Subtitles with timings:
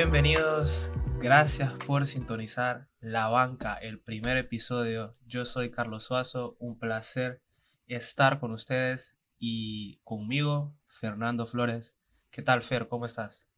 [0.00, 5.16] Bienvenidos, gracias por sintonizar La Banca, el primer episodio.
[5.26, 7.42] Yo soy Carlos Suazo, un placer
[7.88, 11.98] estar con ustedes y conmigo, Fernando Flores.
[12.30, 12.86] ¿Qué tal, Fer?
[12.86, 13.48] ¿Cómo estás?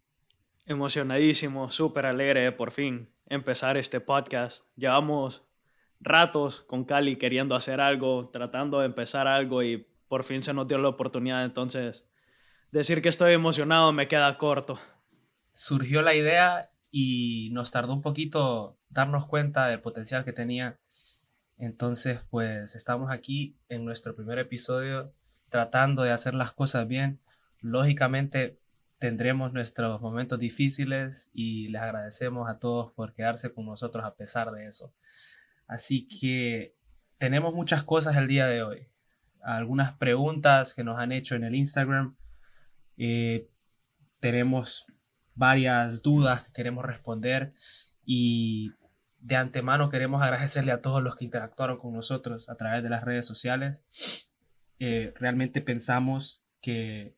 [0.64, 4.64] Emocionadísimo, súper alegre por fin empezar este podcast.
[4.76, 5.46] Llevamos
[6.00, 10.66] ratos con Cali queriendo hacer algo, tratando de empezar algo y por fin se nos
[10.66, 11.44] dio la oportunidad.
[11.44, 12.08] Entonces,
[12.72, 14.80] decir que estoy emocionado me queda corto.
[15.52, 20.78] Surgió la idea y nos tardó un poquito darnos cuenta del potencial que tenía.
[21.56, 25.12] Entonces, pues estamos aquí en nuestro primer episodio
[25.50, 27.20] tratando de hacer las cosas bien.
[27.60, 28.58] Lógicamente
[28.98, 34.50] tendremos nuestros momentos difíciles y les agradecemos a todos por quedarse con nosotros a pesar
[34.52, 34.94] de eso.
[35.66, 36.74] Así que
[37.18, 38.88] tenemos muchas cosas el día de hoy.
[39.42, 42.16] Algunas preguntas que nos han hecho en el Instagram.
[42.96, 43.48] Eh,
[44.20, 44.86] tenemos
[45.40, 47.54] varias dudas que queremos responder
[48.04, 48.72] y
[49.20, 53.04] de antemano queremos agradecerle a todos los que interactuaron con nosotros a través de las
[53.04, 53.86] redes sociales.
[54.78, 57.16] Eh, realmente pensamos que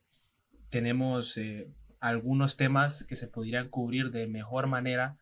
[0.69, 5.17] tenemos eh, algunos temas que se podrían cubrir de mejor manera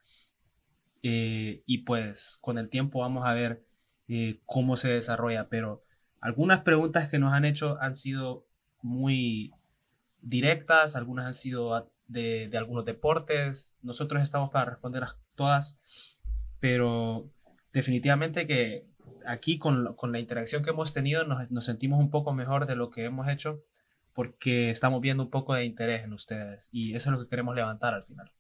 [1.02, 3.64] eh, y pues con el tiempo vamos a ver
[4.46, 5.86] cómo se desarrolla, pero
[6.20, 8.46] algunas preguntas que nos han hecho han sido
[8.82, 9.54] muy
[10.22, 15.80] directas, algunas han sido de, de algunos deportes, nosotros estamos para responder a todas,
[16.60, 17.30] pero
[17.74, 18.86] definitivamente que
[19.26, 22.76] aquí con, con, la interacción que hemos tenido nos, nos, sentimos un poco mejor de
[22.76, 23.64] lo que hemos hecho
[24.14, 27.56] porque estamos viendo un poco de interés en ustedes y eso es lo que queremos
[27.56, 28.32] levantar al final.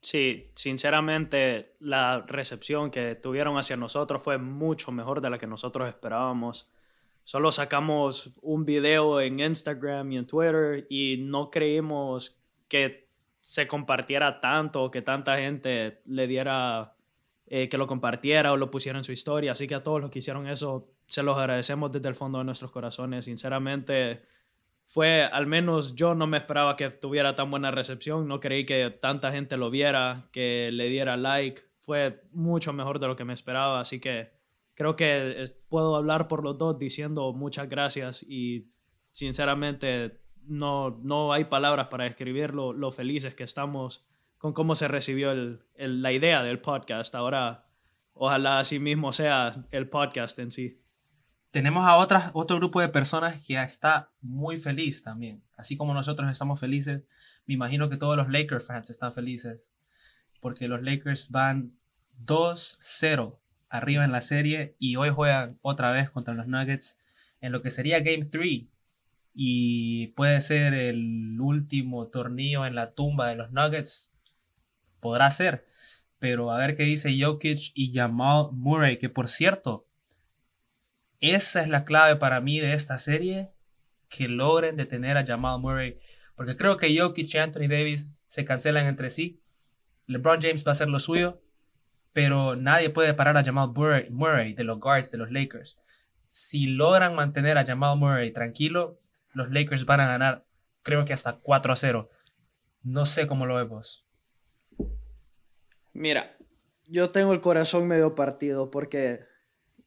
[0.00, 5.88] Sí, sinceramente la recepción que tuvieron hacia nosotros fue mucho mejor de la que nosotros
[5.88, 6.70] esperábamos.
[7.24, 12.38] Solo sacamos un video en Instagram y en Twitter y no creímos
[12.68, 13.08] que
[13.40, 16.94] se compartiera tanto, que tanta gente le diera
[17.46, 19.52] eh, que lo compartiera o lo pusiera en su historia.
[19.52, 22.44] Así que a todos los que hicieron eso, se los agradecemos desde el fondo de
[22.44, 23.26] nuestros corazones.
[23.26, 24.22] Sinceramente,
[24.84, 28.90] fue, al menos yo no me esperaba que tuviera tan buena recepción, no creí que
[28.90, 31.62] tanta gente lo viera, que le diera like.
[31.80, 34.30] Fue mucho mejor de lo que me esperaba, así que
[34.74, 38.70] creo que puedo hablar por los dos diciendo muchas gracias y
[39.10, 44.06] sinceramente no, no hay palabras para describir lo, lo felices que estamos
[44.44, 47.14] con cómo se recibió el, la idea del podcast.
[47.14, 47.64] Ahora,
[48.12, 50.82] ojalá así mismo sea el podcast en sí.
[51.50, 55.42] Tenemos a otras, otro grupo de personas que está muy feliz también.
[55.56, 57.04] Así como nosotros estamos felices,
[57.46, 59.72] me imagino que todos los Lakers fans están felices.
[60.40, 61.72] Porque los Lakers van
[62.26, 63.38] 2-0
[63.70, 66.98] arriba en la serie y hoy juegan otra vez contra los Nuggets
[67.40, 68.64] en lo que sería Game 3
[69.34, 74.14] y puede ser el último torneo en la tumba de los Nuggets
[75.00, 75.66] podrá ser.
[76.20, 79.86] Pero a ver qué dice Jokic y Jamal Murray, que por cierto,
[81.20, 83.50] esa es la clave para mí de esta serie,
[84.08, 85.98] que logren detener a Jamal Murray.
[86.36, 89.42] Porque creo que Jokic y Anthony Davis se cancelan entre sí.
[90.06, 91.42] LeBron James va a hacer lo suyo,
[92.12, 93.72] pero nadie puede parar a Jamal
[94.10, 95.78] Murray de los guards de los Lakers.
[96.28, 99.00] Si logran mantener a Jamal Murray tranquilo,
[99.34, 100.46] los Lakers van a ganar,
[100.82, 102.10] creo que hasta 4 a 0.
[102.82, 104.06] No sé cómo lo vemos.
[105.92, 106.36] Mira,
[106.86, 109.20] yo tengo el corazón medio partido porque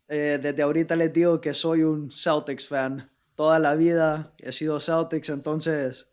[0.07, 3.11] eh, desde ahorita les digo que soy un Celtics fan.
[3.35, 6.09] Toda la vida he sido Celtics, entonces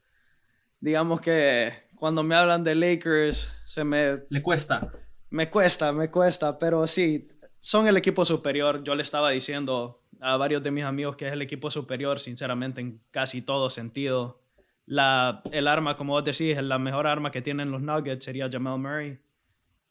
[0.80, 4.24] digamos que cuando me hablan de Lakers se me...
[4.28, 4.92] Le cuesta.
[5.30, 7.28] Me cuesta, me cuesta, pero sí,
[7.58, 8.84] son el equipo superior.
[8.84, 12.80] Yo le estaba diciendo a varios de mis amigos que es el equipo superior, sinceramente,
[12.80, 14.40] en casi todo sentido.
[14.86, 18.78] La, el arma, como vos decís, la mejor arma que tienen los Nuggets sería Jamal
[18.78, 19.18] Murray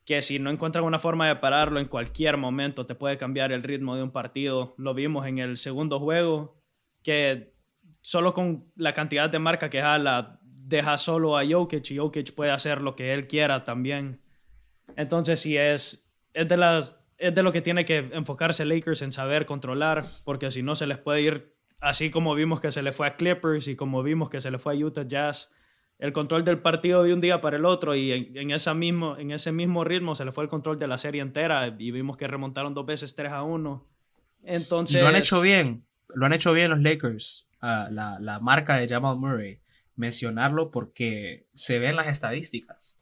[0.06, 3.64] que si no encuentran una forma de pararlo en cualquier momento te puede cambiar el
[3.64, 4.76] ritmo de un partido.
[4.78, 6.58] Lo vimos en el segundo juego,
[7.04, 7.54] que
[8.02, 12.52] solo con la cantidad de marca que jala deja solo a Jokic y Jokic puede
[12.52, 14.22] hacer lo que él quiera también.
[14.96, 19.14] Entonces sí es, es, de, las, es de lo que tiene que enfocarse Lakers en
[19.14, 22.92] saber controlar, porque si no se les puede ir así como vimos que se le
[22.92, 25.54] fue a Clippers y como vimos que se le fue a Utah Jazz
[26.00, 29.32] el control del partido de un día para el otro y en, esa mismo, en
[29.32, 32.28] ese mismo ritmo se le fue el control de la serie entera y vimos que
[32.28, 33.88] remontaron dos veces 3 a 1.
[34.44, 35.02] Entonces...
[35.02, 38.88] lo han hecho bien, lo han hecho bien los Lakers, ah, la, la, marca de
[38.90, 39.62] Jamal Murray,
[39.96, 43.00] mencionarlo porque se ven las estadísticas.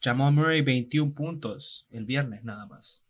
[0.00, 3.05] Jamal Murray 21 puntos el viernes nada más.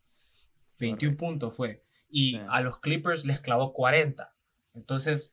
[0.79, 1.85] 21 puntos fue.
[2.09, 4.33] Y a los Clippers les clavó 40.
[4.75, 5.33] Entonces,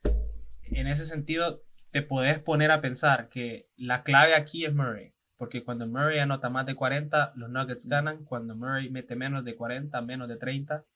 [0.62, 5.12] en ese sentido, te puedes poner a pensar que la clave aquí es Murray.
[5.36, 9.56] porque cuando Murray anota más de 40, los Nuggets ganan, cuando Murray mete menos de
[9.56, 10.86] 40, menos de 30,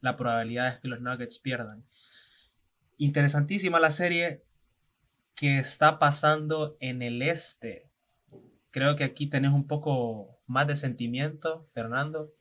[0.00, 1.84] la probabilidad es que los Nuggets pierdan.
[2.96, 4.42] Interesantísima la serie
[5.34, 7.90] que está pasando en el este.
[8.70, 12.32] Creo que aquí tenés un poco más de sentimiento, Fernando.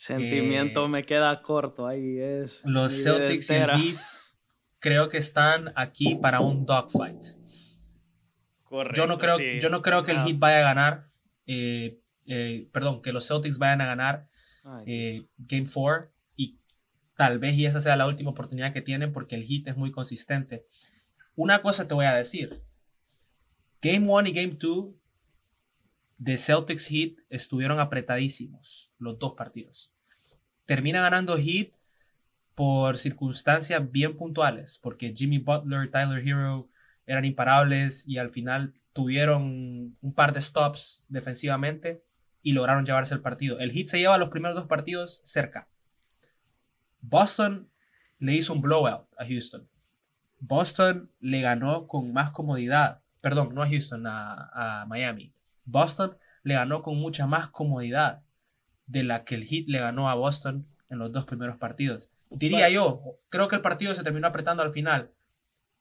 [0.00, 2.18] Sentimiento me queda corto ahí.
[2.18, 3.96] Es los Celtics y el Heat
[4.78, 7.22] creo que están aquí para un dogfight.
[8.62, 11.10] Correcto, yo, no creo, yo no creo que el Heat vaya a ganar.
[11.44, 14.26] Eh, eh, perdón, que los Celtics vayan a ganar
[14.86, 16.58] eh, Game 4 y
[17.14, 19.90] tal vez y esa sea la última oportunidad que tienen porque el Heat es muy
[19.90, 20.64] consistente.
[21.36, 22.62] Una cosa te voy a decir.
[23.82, 24.94] Game 1 y Game 2
[26.20, 29.90] de Celtics Heat estuvieron apretadísimos los dos partidos.
[30.66, 31.72] Termina ganando Heat
[32.54, 36.68] por circunstancias bien puntuales, porque Jimmy Butler, Tyler Hero
[37.06, 42.04] eran imparables y al final tuvieron un par de stops defensivamente
[42.42, 43.58] y lograron llevarse el partido.
[43.58, 45.68] El Heat se lleva los primeros dos partidos cerca.
[47.00, 47.70] Boston
[48.18, 49.66] le hizo un blowout a Houston.
[50.38, 53.00] Boston le ganó con más comodidad.
[53.22, 55.32] Perdón, no a Houston, a Miami.
[55.70, 58.22] Boston le ganó con mucha más comodidad
[58.86, 62.10] de la que el Heat le ganó a Boston en los dos primeros partidos.
[62.30, 65.12] Diría yo, creo que el partido se terminó apretando al final,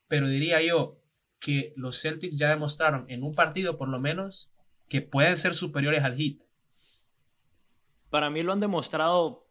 [0.08, 1.00] pero diría yo
[1.40, 4.52] que los Celtics ya demostraron en un partido por lo menos
[4.88, 6.38] que pueden ser superiores al Heat.
[8.10, 9.48] Para mí lo han demostrado,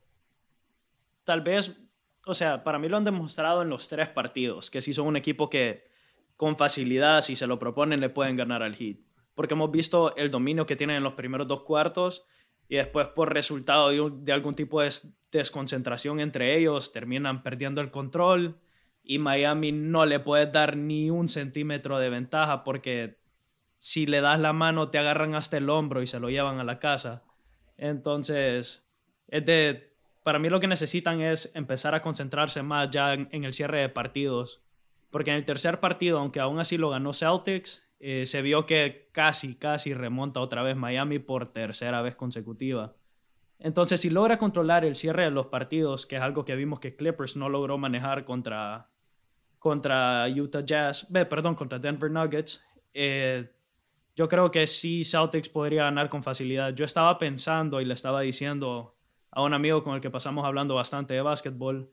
[1.24, 1.78] tal vez,
[2.26, 5.16] o sea, para mí lo han demostrado en los tres partidos, que si son un
[5.16, 5.88] equipo que
[6.36, 9.07] con facilidad, si se lo proponen, le pueden ganar al Heat
[9.38, 12.26] porque hemos visto el dominio que tienen en los primeros dos cuartos
[12.68, 14.92] y después por resultado de, algún tipo de
[15.30, 18.58] desconcentración entre ellos terminan perdiendo el control
[19.04, 23.20] y Miami no le puede dar ni un centímetro de ventaja porque
[23.76, 26.64] si le das la mano te agarran hasta el hombro y se lo llevan a
[26.64, 27.22] la casa.
[27.76, 28.90] Entonces,
[29.28, 29.94] es de,
[30.24, 33.88] para mí lo que necesitan es empezar a concentrarse más ya en el cierre de
[33.88, 34.64] partidos.
[35.10, 39.08] Porque en el tercer partido, aunque aún así lo ganó Celtics, eh, se vio que
[39.12, 42.94] casi, casi remonta otra vez Miami por tercera vez consecutiva.
[43.58, 46.94] Entonces, si logra controlar el cierre de los partidos, que es algo que vimos que
[46.94, 48.88] Clippers no logró manejar contra,
[49.58, 52.64] contra Utah Jazz, perdón, contra Denver Nuggets,
[52.94, 53.50] eh,
[54.14, 56.72] yo creo que sí Celtics podría ganar con facilidad.
[56.74, 58.96] Yo estaba pensando y le estaba diciendo
[59.30, 61.90] a un amigo con el que pasamos hablando bastante de básquetbol,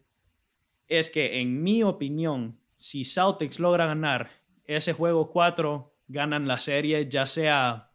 [0.88, 4.30] es que en mi opinión, si Celtics logra ganar
[4.66, 7.92] ese juego 4 ganan la serie, ya sea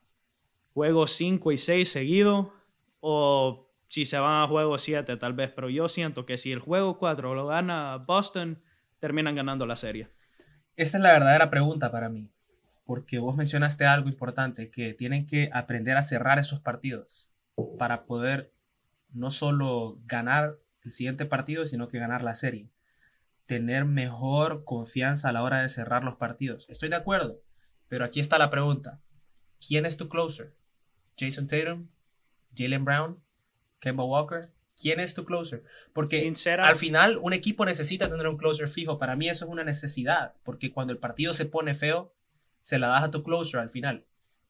[0.72, 2.52] juegos 5 y 6 seguido
[3.00, 6.60] o si se van a juego 7 tal vez, pero yo siento que si el
[6.60, 8.62] juego 4 lo gana Boston,
[9.00, 10.08] terminan ganando la serie.
[10.76, 12.30] Esta es la verdadera pregunta para mí,
[12.84, 17.30] porque vos mencionaste algo importante, que tienen que aprender a cerrar esos partidos
[17.78, 18.52] para poder
[19.12, 22.70] no solo ganar el siguiente partido, sino que ganar la serie.
[23.46, 26.66] Tener mejor confianza a la hora de cerrar los partidos.
[26.68, 27.42] Estoy de acuerdo.
[27.90, 29.00] Pero aquí está la pregunta.
[29.66, 30.54] ¿Quién es tu closer?
[31.19, 31.88] ¿Jason Tatum?
[32.56, 33.20] ¿Jalen Brown?
[33.81, 34.48] ¿Kemba Walker?
[34.81, 35.64] ¿Quién es tu closer?
[35.92, 38.96] Porque al final un equipo necesita tener un closer fijo.
[38.96, 40.34] Para mí eso es una necesidad.
[40.44, 42.15] Porque cuando el partido se pone feo,
[42.60, 44.06] se la das a tu closer al final.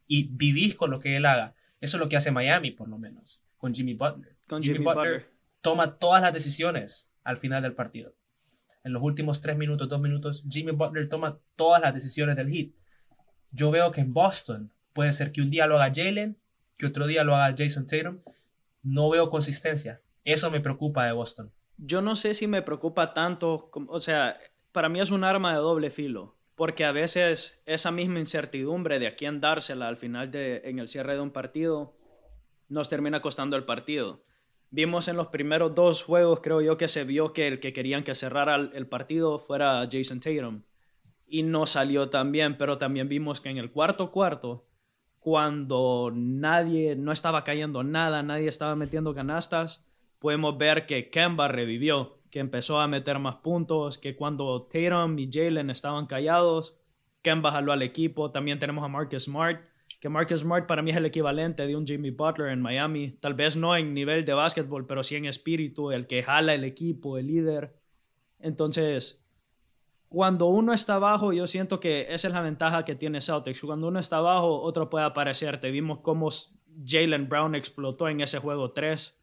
[0.06, 1.54] Y vivís con lo que él haga.
[1.80, 3.42] Eso es lo que hace Miami, por lo menos.
[3.56, 4.36] Con Jimmy Butler.
[4.46, 5.30] Con Jimmy, Butler,
[5.62, 8.14] toma todas las decisiones al final del partido.
[8.84, 12.74] En los últimos tres minutos, dos minutos, Jimmy Butler toma todas las decisiones del hit.
[13.52, 16.38] Yo veo que en Boston puede ser que un día lo haga Jalen,
[16.76, 18.20] que otro día lo haga Jason Tatum.
[18.82, 20.00] No veo consistencia.
[20.24, 21.52] Eso me preocupa de Boston.
[21.76, 24.38] Yo no sé si me preocupa tanto, o sea,
[24.72, 29.08] para mí es un arma de doble filo, porque a veces esa misma incertidumbre de
[29.08, 31.96] a quién dársela al final de, en el cierre de un partido,
[32.68, 34.24] nos termina costando el partido.
[34.70, 38.04] Vimos en los primeros dos juegos, creo yo, que se vio que el que querían
[38.04, 40.62] que cerrara el partido fuera Jason Tatum
[41.30, 44.66] y no salió tan bien, pero también vimos que en el cuarto cuarto,
[45.20, 49.86] cuando nadie, no estaba cayendo nada, nadie estaba metiendo canastas,
[50.18, 55.30] podemos ver que Kemba revivió, que empezó a meter más puntos, que cuando Tatum y
[55.30, 56.80] Jalen estaban callados,
[57.22, 59.60] Kemba jaló al equipo, también tenemos a Marcus Smart,
[60.00, 63.34] que Marcus Smart para mí es el equivalente de un Jimmy Butler en Miami, tal
[63.34, 67.18] vez no en nivel de básquetbol, pero sí en espíritu, el que jala el equipo,
[67.18, 67.74] el líder.
[68.40, 69.29] Entonces,
[70.10, 73.60] cuando uno está abajo, yo siento que esa es la ventaja que tiene Celtics.
[73.60, 75.60] Cuando uno está abajo, otro puede aparecer.
[75.60, 76.28] Te vimos cómo
[76.84, 79.16] Jalen Brown explotó en ese juego 3.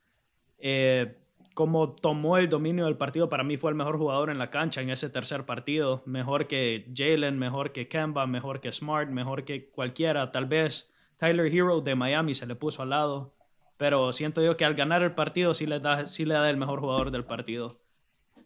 [0.60, 1.18] Eh,
[1.54, 3.28] cómo tomó el dominio del partido.
[3.28, 6.04] Para mí fue el mejor jugador en la cancha en ese tercer partido.
[6.06, 10.32] Mejor que Jalen, mejor que Kemba, mejor que Smart, mejor que cualquiera.
[10.32, 13.34] Tal vez Tyler Hero de Miami se le puso al lado,
[13.76, 16.56] pero siento yo que al ganar el partido sí le da, sí le da el
[16.56, 17.76] mejor jugador del partido.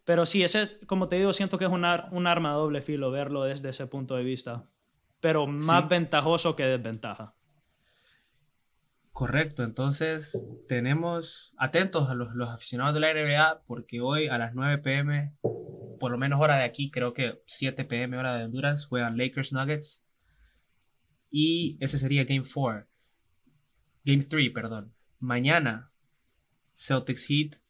[0.03, 3.11] Pero sí, ese es, como te digo, siento que es un, un arma doble filo
[3.11, 4.65] verlo desde ese punto de vista,
[5.19, 7.35] pero más ventajoso que desventaja.
[9.13, 14.55] Correcto, entonces tenemos atentos a los, los, aficionados de la NBA porque hoy a las
[14.55, 15.35] 9 pm,
[15.99, 19.51] por lo menos hora de aquí, creo que 7 pm hora de Honduras, juegan Lakers
[19.51, 20.05] Nuggets
[21.29, 22.87] y ese sería Game 4.
[24.03, 24.93] Game 3, perdón.
[25.19, 25.91] Mañana
[26.75, 27.60] Celtics Heat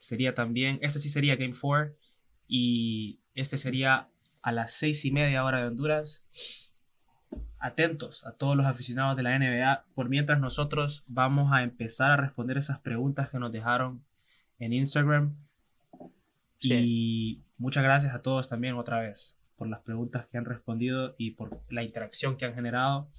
[0.00, 1.94] sería también, este sí sería Game 4
[2.48, 4.08] y este sería
[4.42, 6.26] a las 6 y media hora de Honduras
[7.58, 12.16] atentos a todos los aficionados de la NBA, por mientras nosotros vamos a empezar a
[12.16, 14.02] responder esas preguntas que nos dejaron
[14.58, 15.36] en Instagram.
[16.62, 21.32] Y muchas gracias a todos también otra vez por las preguntas que han respondido y
[21.32, 23.10] por la interacción que han generado.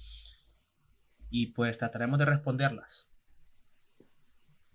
[1.30, 3.11] Y pues trataremos de responderlas.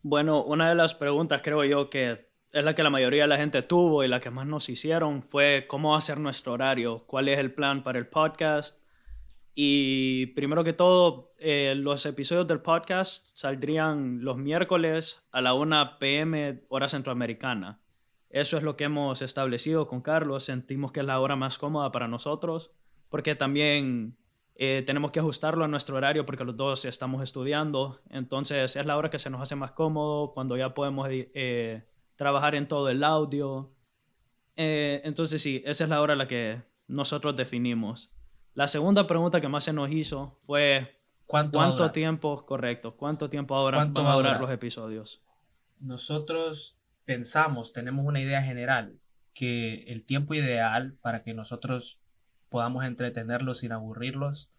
[0.10, 3.36] Bueno, una de las preguntas creo yo que es la que la mayoría de la
[3.36, 7.38] gente tuvo y la que más nos hicieron fue cómo hacer nuestro horario, cuál es
[7.38, 8.82] el plan para el podcast
[9.54, 16.00] y primero que todo, eh, los episodios del podcast saldrían los miércoles a la 1
[16.00, 17.82] pm hora centroamericana.
[18.30, 20.46] Eso es lo que hemos establecido con Carlos.
[20.46, 22.72] Sentimos que es la hora más cómoda para nosotros,
[23.10, 24.16] porque también
[24.60, 28.02] eh, tenemos que ajustarlo a nuestro horario porque los dos estamos estudiando.
[28.10, 31.86] Entonces es la hora que se nos hace más cómodo, cuando ya podemos eh,
[32.16, 33.72] trabajar en todo el audio.
[34.56, 38.12] entonces sí, esa es la hora la que nosotros definimos.
[38.56, 40.98] La segunda pregunta que más se nos hizo fue
[41.28, 45.24] ¿cuánto, tiempo, correcto, cuánto tiempo ahora van a durar los episodios?
[45.80, 49.00] Nosotros pensamos, tenemos una idea general,
[49.34, 52.00] que el tiempo ideal para que nosotros
[52.50, 54.50] podamos entretenerlos sin aburrirlos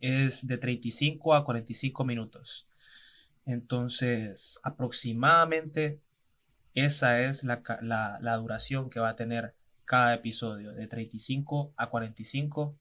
[0.00, 2.68] es de 35 a 45 minutos.
[3.44, 6.00] Entonces, aproximadamente
[6.74, 7.62] esa es la,
[8.20, 9.54] la, duración que va a tener
[9.86, 12.76] cada episodio, de 35 a 45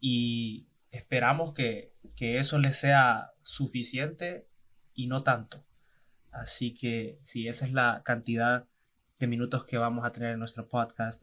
[0.00, 4.48] y esperamos que, eso les sea suficiente
[4.94, 5.64] y no tanto.
[6.32, 8.66] Así que si esa es la cantidad
[9.18, 11.22] de minutos que vamos a tener en nuestro podcast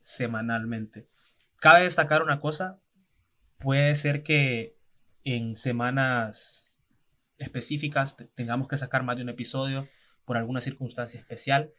[0.00, 1.08] semanalmente.
[1.62, 2.80] Cabe destacar una cosa,
[3.60, 4.76] puede ser que
[5.22, 6.82] en semanas
[7.38, 9.86] específicas tengamos que sacar más de un episodio
[10.24, 11.72] por alguna circunstancia especial,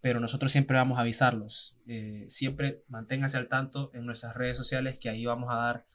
[0.00, 1.76] pero nosotros siempre vamos a avisarlos.
[1.86, 5.86] Eh, siempre manténganse al tanto en nuestras redes sociales que ahí vamos a dar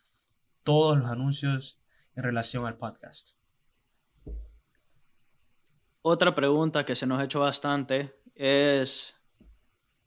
[0.61, 1.81] todos los anuncios
[2.15, 3.31] en relación al podcast.
[6.03, 9.19] Otra pregunta que se nos ha hecho bastante es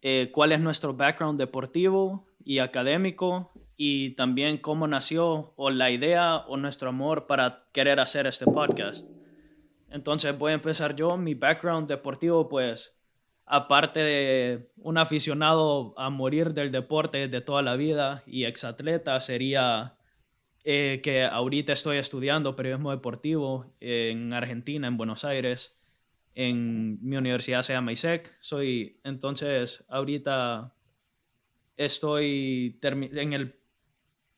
[0.02, 6.36] eh, cuál es nuestro background deportivo y académico y también cómo nació o la idea
[6.36, 9.08] o nuestro amor para querer hacer este podcast.
[9.90, 11.16] Entonces voy a empezar yo.
[11.16, 12.94] Mi background deportivo pues
[13.46, 19.94] aparte de un aficionado a morir del deporte de toda la vida y exatleta, sería
[20.64, 25.80] eh, que ahorita estoy estudiando periodismo deportivo en Argentina, en Buenos Aires.
[26.34, 28.34] En mi universidad se llama ISEC.
[28.40, 30.73] Soy, entonces, ahorita
[31.76, 33.58] estoy en el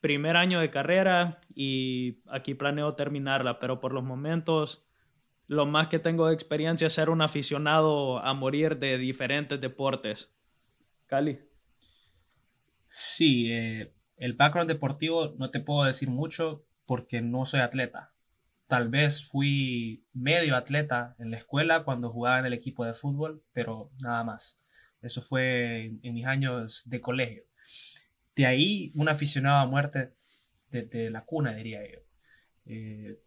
[0.00, 4.86] primer año de carrera y aquí planeo terminarla, pero por los momentos
[5.48, 10.34] lo más que tengo de experiencia es ser un aficionado a morir de diferentes deportes.
[11.06, 11.38] Cali.
[12.86, 18.12] Sí, eh, el background deportivo no te puedo decir mucho porque no soy atleta.
[18.66, 23.42] Tal vez fui medio atleta en la escuela cuando jugaba en el equipo de fútbol,
[23.52, 24.60] pero nada más.
[25.06, 27.44] Eso fue en, mis años de colegio.
[28.34, 30.12] De ahí un aficionado a muerte
[30.70, 32.00] desde la cuna, diría yo.
[32.66, 33.18] Eh,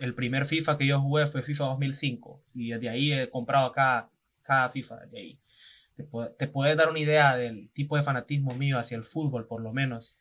[0.00, 4.10] el primer FIFA que yo jugué fue FIFA 2005 y desde ahí he comprado cada,
[4.42, 5.06] cada FIFA.
[5.06, 5.40] De ahí.
[5.94, 6.08] Te,
[6.38, 9.72] te puedes dar una idea del tipo de fanatismo mío hacia el fútbol, por lo
[9.72, 10.18] menos,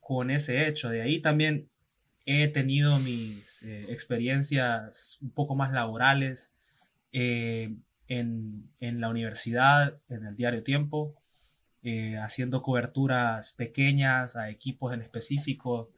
[0.00, 0.88] con ese hecho.
[0.88, 1.68] De ahí también
[2.30, 6.54] he tenido mis eh, experiencias un poco más laborales
[7.10, 7.74] eh,
[8.08, 11.14] en, en, la universidad, en el diario Tiempo,
[11.82, 15.92] eh, haciendo coberturas pequeñas a equipos en específico.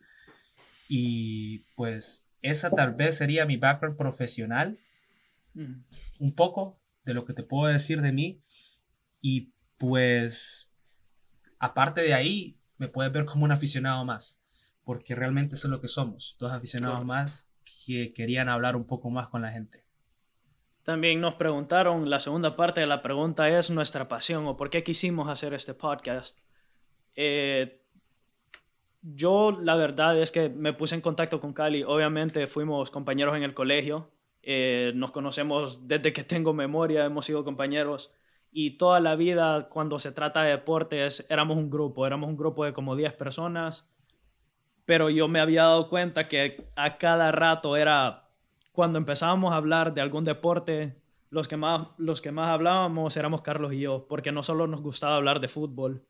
[0.89, 4.79] Y pues esa tal vez sería mi background profesional,
[5.55, 8.41] un poco de lo que te puedo decir de mí.
[9.21, 10.71] Y pues,
[11.59, 14.43] aparte de ahí, me puedes ver como un aficionado más,
[14.85, 17.49] porque realmente eso es lo que somos, dos aficionados más
[17.87, 19.85] que querían hablar un poco más con la gente.
[20.91, 24.83] También nos preguntaron, la segunda parte de la pregunta es nuestra pasión o por qué
[24.83, 26.37] quisimos hacer este podcast.
[27.15, 27.81] Eh,
[29.01, 31.85] yo la verdad es que me puse en contacto con Cali.
[31.85, 34.11] Obviamente fuimos compañeros en el colegio.
[34.43, 38.13] Eh, nos conocemos desde que tengo memoria, hemos sido compañeros.
[38.51, 42.05] Y toda la vida, cuando se trata de deportes, éramos un grupo.
[42.05, 43.89] Éramos un grupo de como 10 personas.
[44.87, 48.29] Pero yo me había dado cuenta que a cada rato era,
[48.81, 50.97] cuando empezábamos a hablar de algún deporte,
[51.29, 54.81] los que más, los que más hablábamos éramos Carlos y yo, porque no solo nos
[54.81, 56.07] gustaba hablar de fútbol,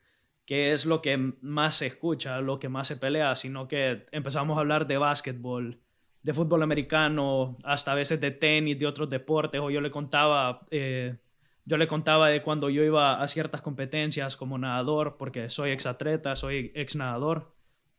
[0.47, 4.57] que es lo que más se escucha, lo que más se pelea, sino que empezamos
[4.57, 5.81] a hablar de básquetbol,
[6.23, 10.61] de fútbol americano, hasta a veces de tenis, de otros deportes, o yo le contaba,
[10.71, 11.17] eh,
[11.65, 15.87] yo le contaba de cuando yo iba a ciertas competencias como nadador, porque soy ex
[15.87, 17.53] atleta, soy ex nadador.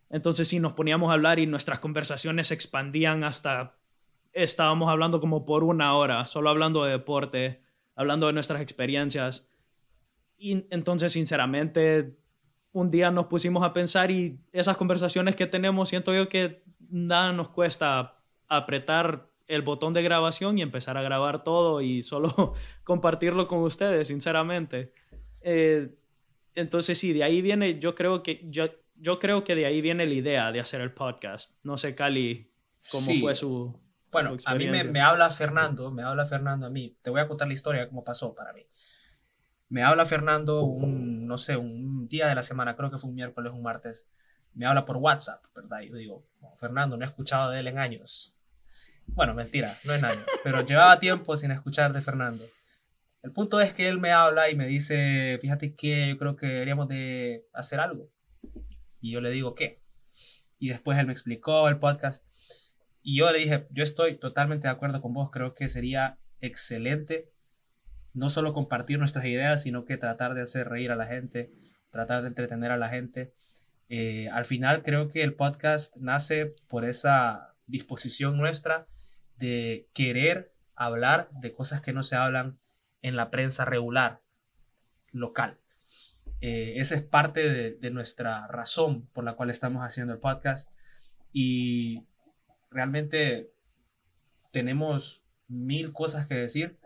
[0.09, 3.75] Entonces sí, nos poníamos a hablar y nuestras conversaciones se expandían hasta,
[4.33, 7.61] estábamos hablando como por una hora, solo hablando de deporte,
[7.95, 9.49] hablando de nuestras experiencias.
[10.37, 12.17] Y entonces, sinceramente,
[12.73, 17.33] un día nos pusimos a pensar y esas conversaciones que tenemos, siento yo que nada
[17.33, 18.15] nos cuesta
[18.47, 24.07] apretar el botón de grabación y empezar a grabar todo y solo compartirlo con ustedes,
[24.07, 24.93] sinceramente.
[25.41, 25.93] Eh,
[26.55, 30.05] entonces sí, de ahí viene, yo creo que yo, yo creo que de ahí viene
[30.05, 31.57] la idea de hacer el podcast.
[31.63, 32.51] No sé, Cali,
[32.91, 33.77] cómo fue su...
[34.11, 36.97] Bueno, a mí me, me, habla Fernando, me habla Fernando a mí.
[37.01, 38.65] Te voy a contar la historia cómo pasó para mí.
[39.69, 43.15] Me habla Fernando un, no sé, un día de la semana, creo que fue un
[43.15, 44.09] miércoles, un martes.
[44.53, 45.79] Me habla por WhatsApp, ¿verdad?
[45.81, 46.27] Y yo digo,
[46.57, 48.35] Fernando, no he escuchado de él en años.
[49.07, 52.43] Bueno, mentira, no en años, pero llevaba tiempo sin escuchar de Fernando.
[53.23, 56.47] El punto es que él me habla y me dice, fíjate que yo creo que
[56.47, 58.09] deberíamos de hacer algo.
[58.99, 59.81] Y yo le digo, ¿qué?
[60.59, 62.25] Y después él me explicó el podcast.
[63.03, 67.31] Y yo le dije, yo estoy totalmente de acuerdo con vos, creo que sería excelente
[68.13, 71.51] no solo compartir nuestras ideas, sino que tratar de hacer reír a la gente,
[71.89, 73.33] tratar de entretener a la gente.
[73.89, 78.87] Eh, al final creo que el podcast nace por esa disposición nuestra
[79.37, 82.59] de querer hablar de cosas que no se hablan
[83.01, 84.21] en la prensa regular,
[85.11, 85.57] local.
[86.41, 90.73] Eh, esa es parte de, de, nuestra razón por la cual estamos haciendo el podcast
[91.31, 92.07] y
[92.71, 93.51] realmente
[94.51, 96.77] tenemos mil cosas que decir,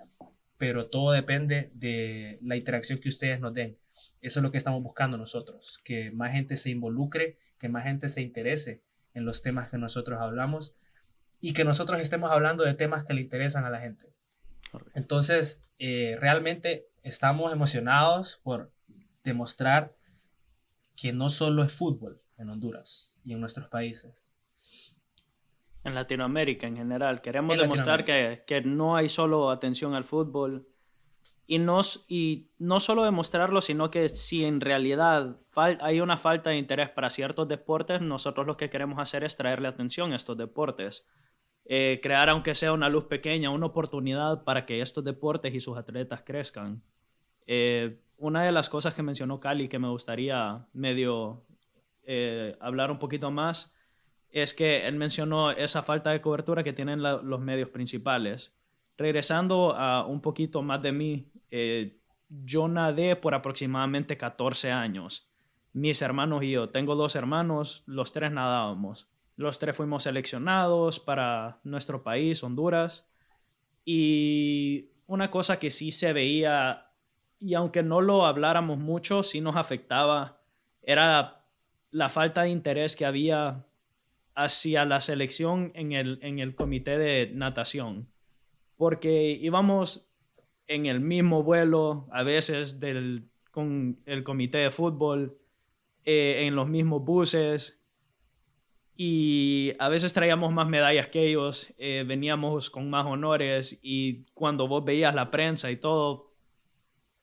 [0.58, 3.78] pero todo depende de la interacción que ustedes nos den.
[4.22, 8.10] Eso es lo que estamos buscando nosotros, que más gente se involucre, que más gente
[8.10, 8.82] se interese
[9.14, 10.76] en los temas que nosotros hablamos
[11.40, 14.14] y que nosotros estemos hablando de temas que le interesan a la gente.
[14.94, 18.72] Entonces, eh, realmente estamos emocionados por
[19.24, 19.96] demostrar
[20.96, 24.35] que no solo es fútbol en Honduras y en nuestros países,
[25.86, 27.22] en Latinoamérica en general.
[27.22, 30.68] Queremos demostrar que, que, no hay solo atención al fútbol
[31.48, 36.58] y no, y no solo demostrarlo, sino que si en realidad hay una falta de
[36.58, 41.08] interés para ciertos deportes, nosotros lo que queremos hacer es traerle atención a estos deportes.
[41.66, 45.78] Eh, crear, aunque sea una luz pequeña, una oportunidad para que estos deportes y sus
[45.78, 46.82] atletas crezcan.
[47.48, 51.46] Eh, una de las cosas que mencionó Cali que me gustaría medio
[52.04, 53.76] eh, hablar un poquito más
[54.36, 58.54] es que él mencionó esa falta de cobertura que tienen los medios principales.
[58.98, 61.96] Regresando a un poquito más de mí, eh,
[62.28, 65.32] yo nadé por aproximadamente 14 años.
[65.72, 69.08] Mis hermanos y yo, tengo dos hermanos, los tres nadábamos.
[69.38, 73.10] Los tres fuimos seleccionados para nuestro país, Honduras.
[73.86, 76.90] Y una cosa que sí se veía,
[77.40, 80.42] y aunque no lo habláramos mucho, sí nos afectaba,
[80.82, 81.46] era
[81.92, 83.64] la falta de interés que había
[84.36, 88.08] hacia la selección en el, en el comité de natación,
[88.78, 90.12] porque íbamos
[90.68, 95.38] en el mismo vuelo, a veces del, con el comité de fútbol,
[96.04, 97.82] eh, en los mismos buses,
[98.98, 104.68] y a veces traíamos más medallas que ellos, eh, veníamos con más honores, y cuando
[104.68, 106.34] vos veías la prensa y todo,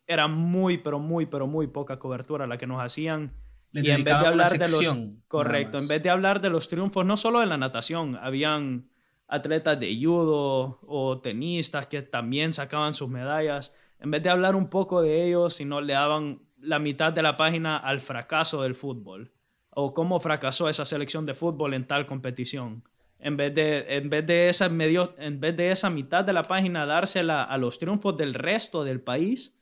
[0.07, 3.33] era muy, pero muy, pero muy poca cobertura la que nos hacían
[3.73, 7.07] y en vez de hablar de los correcto, en vez de hablar de los triunfos
[7.07, 8.89] no solo de la natación, habían
[9.29, 13.75] atletas de judo o tenistas que también sacaban sus medallas.
[13.99, 17.37] En vez de hablar un poco de ellos, sino le daban la mitad de la
[17.37, 19.33] página al fracaso del fútbol
[19.71, 22.85] o cómo fracasó esa selección de fútbol en tal competición.
[23.19, 26.43] En vez de, en vez de, esa, medio, en vez de esa mitad de la
[26.43, 29.59] página dársela a los triunfos del resto del país,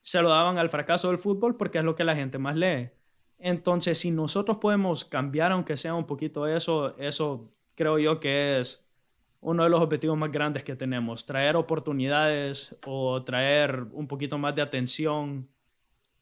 [0.00, 2.90] se lo daban al fracaso del fútbol porque es lo que la gente más lee.
[3.46, 8.88] Entonces, si nosotros podemos cambiar, aunque sea un poquito eso, eso creo yo que es
[9.40, 14.54] uno de los objetivos más grandes que tenemos, traer oportunidades o traer un poquito más
[14.54, 15.46] de atención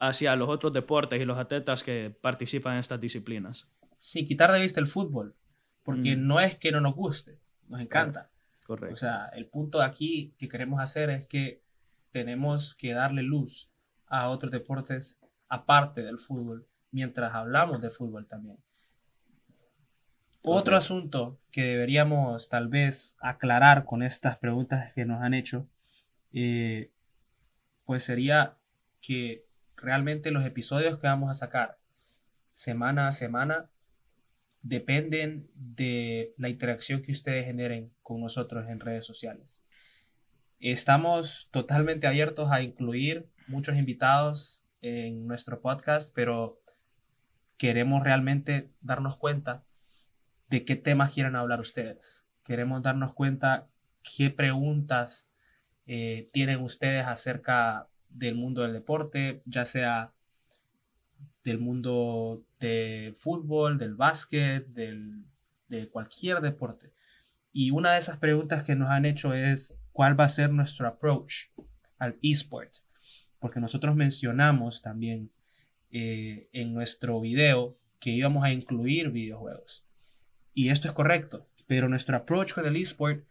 [0.01, 3.71] hacia los otros deportes y los atletas que participan en estas disciplinas.
[3.99, 5.37] sin quitar de vista el fútbol,
[5.85, 6.27] porque Mm.
[6.27, 8.33] no es que no nos guste, nos encanta.
[8.67, 8.95] Correcto.
[8.95, 11.63] O sea, el punto de aquí que queremos hacer es que
[12.11, 13.71] tenemos que darle luz
[14.09, 18.59] a otros deportes aparte del fútbol, mientras hablamos de fútbol también.
[20.45, 25.69] Otro asunto que deberíamos tal vez aclarar con estas preguntas que nos han hecho,
[26.33, 26.91] eh,
[27.85, 28.57] pues sería
[29.01, 31.79] que realmente los episodios que vamos a sacar
[32.55, 33.71] semana a semana
[34.63, 39.63] dependen de la interacción que ustedes generen con nosotros en redes sociales.
[40.59, 46.62] Estamos totalmente abiertos a incluir muchos invitados en nuestro podcast, pero
[47.57, 49.65] queremos realmente darnos cuenta
[50.49, 52.25] de qué temas quieren hablar ustedes.
[52.45, 53.69] Queremos darnos cuenta
[54.03, 55.31] qué preguntas
[55.87, 60.13] eh, tienen ustedes acerca del mundo del deporte, ya sea
[61.45, 65.25] del mundo del fútbol, del básquet, del,
[65.69, 66.93] de cualquier deporte.
[67.53, 70.87] Y una de esas preguntas que nos han hecho es cuál va a ser nuestro
[70.87, 71.49] approach
[71.99, 72.77] al esport.
[73.39, 75.31] Porque nosotros mencionamos también
[75.93, 79.87] eh, en nuestro video que íbamos a incluir videojuegos.
[80.55, 83.25] Y esto es correcto, pero nuestro approach con el esport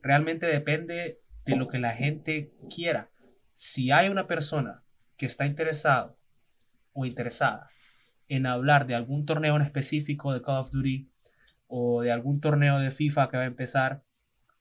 [0.00, 3.10] realmente depende de lo que la gente quiera.
[3.54, 4.84] Si hay una persona
[5.16, 6.16] que está interesado
[6.92, 7.68] o interesada
[8.28, 11.10] en hablar de algún torneo en específico de Call of Duty
[11.66, 14.04] o de algún torneo de FIFA que va a empezar,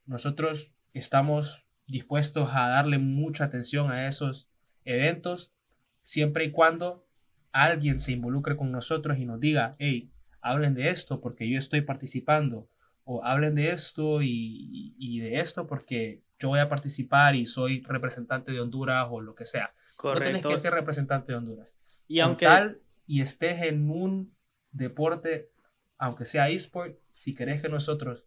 [0.05, 4.49] nosotros estamos dispuestos a darle mucha atención a esos
[4.85, 5.53] eventos
[6.01, 7.05] siempre y cuando
[7.53, 10.11] alguien se involucre con nosotros y nos diga, hey,
[10.41, 12.67] hablen de esto porque yo estoy participando
[13.05, 17.81] o hablen de esto y, y de esto porque yo voy a participar y soy
[17.83, 19.73] representante de Honduras o lo que sea.
[20.03, 20.49] No tienes Correcto.
[20.49, 21.77] que ser representante de Honduras.
[22.07, 24.35] Y Con aunque tal y estés en un
[24.71, 25.49] deporte,
[25.97, 28.25] aunque sea eSport, si querés que nosotros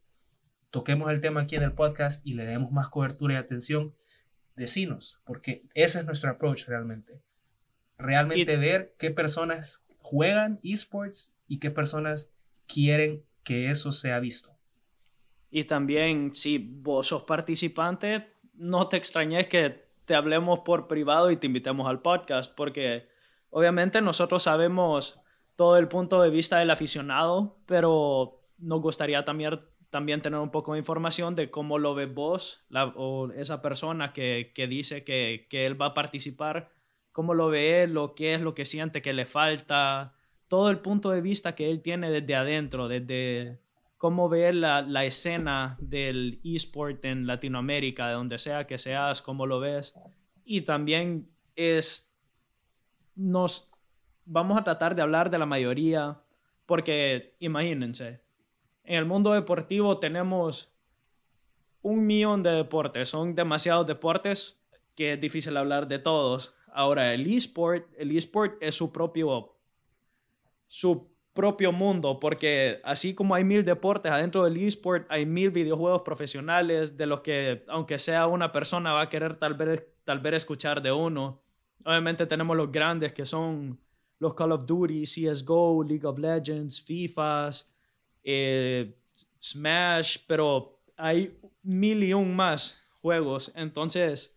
[0.71, 3.95] toquemos el tema aquí en el podcast y le demos más cobertura y atención,
[4.55, 7.23] decinos, porque ese es nuestro approach realmente.
[7.99, 12.31] Realmente Y- ver qué personas juegan esports y qué personas
[12.67, 14.51] quieren que eso sea visto.
[15.51, 21.37] Y también, si vos sos participante, no te extrañes que te hablemos por privado y
[21.37, 23.09] te invitemos al podcast, porque
[23.51, 25.21] obviamente nosotros sabemos
[25.57, 30.73] todo el punto de vista del aficionado, pero nos gustaría también, también tener un poco
[30.75, 35.47] de información de cómo lo ves vos la- o esa persona que, que dice que,
[35.49, 36.71] que él va a participar,
[37.17, 40.13] cómo lo ve él, lo que es lo que siente que le falta,
[40.49, 43.59] todo el punto de vista que él tiene desde adentro, desde
[43.97, 49.47] cómo ve la, la escena del esport en Latinoamérica, de donde sea que seas, cómo
[49.47, 49.99] lo ves.
[50.45, 52.15] Y también es,
[53.15, 53.73] nos
[54.27, 56.21] vamos a tratar de hablar de la mayoría,
[56.67, 58.21] porque imagínense,
[58.85, 60.77] en el mundo deportivo tenemos
[61.81, 64.63] un millón de deportes, son demasiados deportes
[64.95, 66.56] que es difícil hablar de todos.
[66.77, 69.57] Ahora, el esport, el es su propio
[70.67, 76.03] su propio mundo, porque así como hay mil deportes adentro del esport, hay mil videojuegos
[76.03, 80.35] profesionales de los que, aunque sea una persona, va a querer tal vez, tal vez
[80.35, 81.41] escuchar de uno.
[81.83, 83.81] Obviamente tenemos los grandes que son
[84.19, 87.75] los Call of Duty, CSGO, League of Legends, FIFAs,
[88.23, 88.95] eh,
[89.41, 93.51] Smash, pero hay mil y un más juegos.
[93.57, 94.36] Entonces,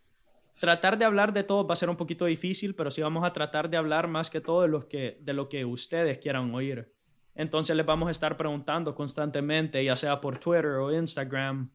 [0.60, 3.34] tratar de hablar de todo va a ser un poquito difícil, pero sí vamos a
[3.34, 6.94] tratar de hablar más que todo de, los que, de lo que ustedes quieran oír.
[7.34, 11.72] Entonces les vamos a estar preguntando constantemente, ya sea por Twitter o Instagram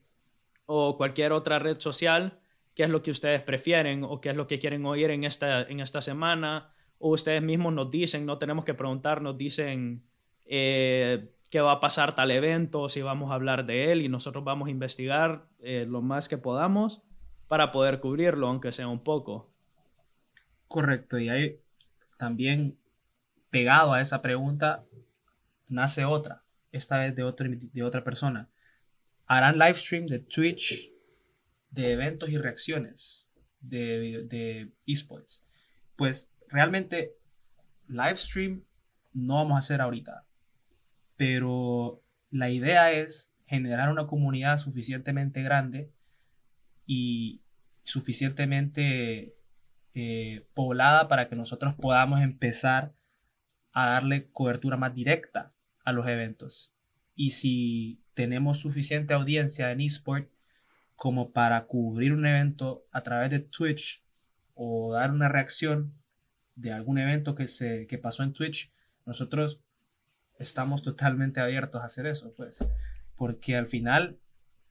[0.67, 2.39] o cualquier otra red social,
[2.75, 5.63] qué es lo que ustedes prefieren o qué es lo que quieren oír en esta,
[5.63, 6.71] en esta semana.
[6.99, 10.05] O ustedes mismos nos dicen, no tenemos que preguntar, nos dicen
[10.45, 14.45] eh, qué va a pasar tal evento, si vamos a hablar de él y nosotros
[14.45, 17.03] vamos a investigar eh, lo más que podamos
[17.49, 19.51] para poder cubrirlo, aunque sea un poco.
[20.69, 21.61] Correcto, y hay
[22.17, 22.79] también
[23.51, 24.85] pegado a esa pregunta
[25.69, 28.49] nace otra, esta vez de, otro, de otra persona.
[29.27, 30.91] Harán live stream de Twitch
[31.71, 33.31] de eventos y reacciones
[33.61, 35.45] de, de esports.
[35.97, 37.15] Pues realmente
[37.89, 38.65] live stream
[39.13, 40.25] no vamos a hacer ahorita,
[41.17, 45.93] pero la idea es generar una comunidad suficientemente grande
[46.87, 47.43] y
[47.83, 49.37] suficientemente
[49.95, 52.95] eh, poblada para que nosotros podamos empezar
[53.73, 55.53] a darle cobertura más directa
[55.85, 56.75] a los eventos.
[57.15, 60.29] Y si tenemos suficiente audiencia en eSport
[60.97, 64.03] como para cubrir un evento a través de Twitch
[64.55, 65.95] o dar una reacción
[66.55, 68.73] de algún evento que, se, que pasó en Twitch,
[69.05, 69.61] nosotros
[70.39, 72.65] estamos totalmente abiertos a hacer eso, pues,
[73.17, 74.19] porque al final,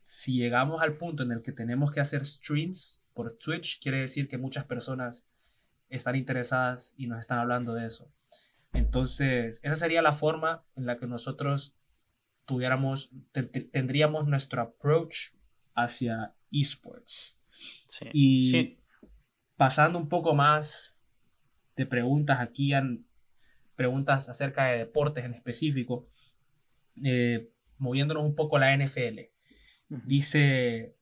[0.06, 4.28] si llegamos al punto en el que tenemos que hacer streams por Twitch, quiere decir
[4.28, 5.26] que muchas personas
[5.90, 8.12] están interesadas y nos están hablando de eso.
[8.74, 11.76] Entonces, esa sería la forma en la que nosotros
[12.46, 13.12] tuviéramos,
[13.72, 15.32] tendríamos nuestro approach
[15.76, 17.40] hacia esports.
[17.88, 18.80] Sí, y
[19.56, 20.98] pasando un poco más
[21.76, 23.06] de preguntas aquí, han
[23.76, 26.08] preguntas acerca de deportes en específico,
[27.04, 29.33] eh, moviéndonos un poco a la NFL.
[29.90, 30.96] Dice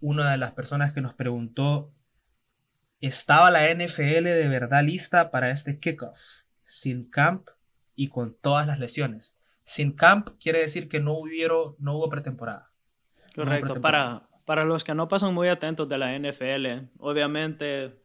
[0.00, 1.92] una de las personas que nos preguntó,
[3.00, 6.18] ¿estaba la NFL de verdad lista para este kickoff?
[6.64, 7.48] Sin camp
[7.94, 9.36] y con todas las lesiones.
[9.64, 12.70] Sin camp quiere decir que no, hubieron, no hubo pretemporada.
[13.34, 13.80] Correcto.
[13.80, 18.02] Para, para los que no pasan muy atentos de la NFL, obviamente,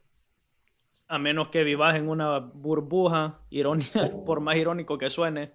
[1.08, 5.52] a menos que vivas en una burbuja, ironía, por más irónico que suene,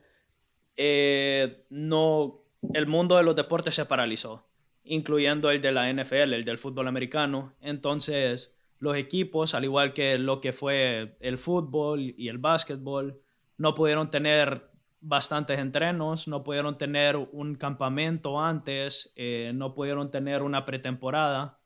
[0.75, 2.42] eh, no,
[2.73, 4.45] el mundo de los deportes se paralizó,
[4.83, 7.53] incluyendo el de la NFL, el del fútbol americano.
[7.61, 13.19] Entonces, los equipos, al igual que lo que fue el fútbol y el básquetbol,
[13.57, 20.41] no pudieron tener bastantes entrenos, no pudieron tener un campamento antes, eh, no pudieron tener
[20.41, 21.59] una pretemporada.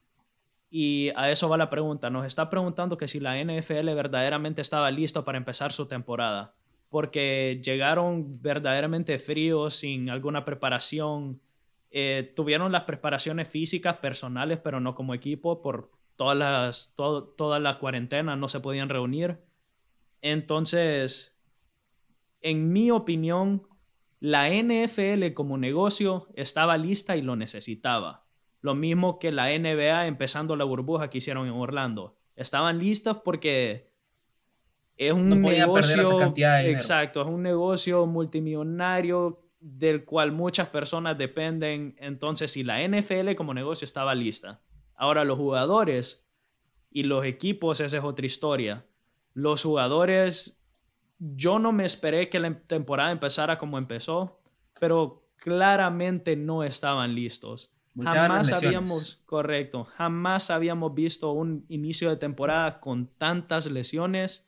[0.69, 2.09] Y a eso va la pregunta.
[2.09, 6.55] Nos está preguntando que si la NFL verdaderamente estaba listo para empezar su temporada,
[6.89, 11.41] porque llegaron verdaderamente fríos, sin alguna preparación.
[11.91, 17.79] Eh, tuvieron las preparaciones físicas personales, pero no como equipo, por todas las, toda la
[17.79, 19.39] cuarentena, no se podían reunir.
[20.21, 21.37] Entonces,
[22.41, 23.67] en mi opinión,
[24.19, 28.25] la NFL como negocio estaba lista y lo necesitaba.
[28.61, 32.17] Lo mismo que la NBA empezando la burbuja que hicieron en Orlando.
[32.35, 33.86] Estaban listas porque
[34.97, 36.33] es un negocio.
[36.35, 41.95] exacto, es un negocio multimillonario del cual muchas personas dependen.
[41.99, 44.61] Entonces, si la NFL como negocio estaba lista.
[44.95, 46.27] Ahora, los jugadores
[46.91, 48.85] y los equipos, esa es otra historia.
[49.33, 50.57] Los jugadores
[51.19, 54.39] yo no me esperé que la temporada empezara como empezó,
[54.79, 57.73] pero claramente no estaban listos.
[57.99, 64.47] Jamás habíamos, correcto, jamás habíamos visto un inicio de temporada con tantas lesiones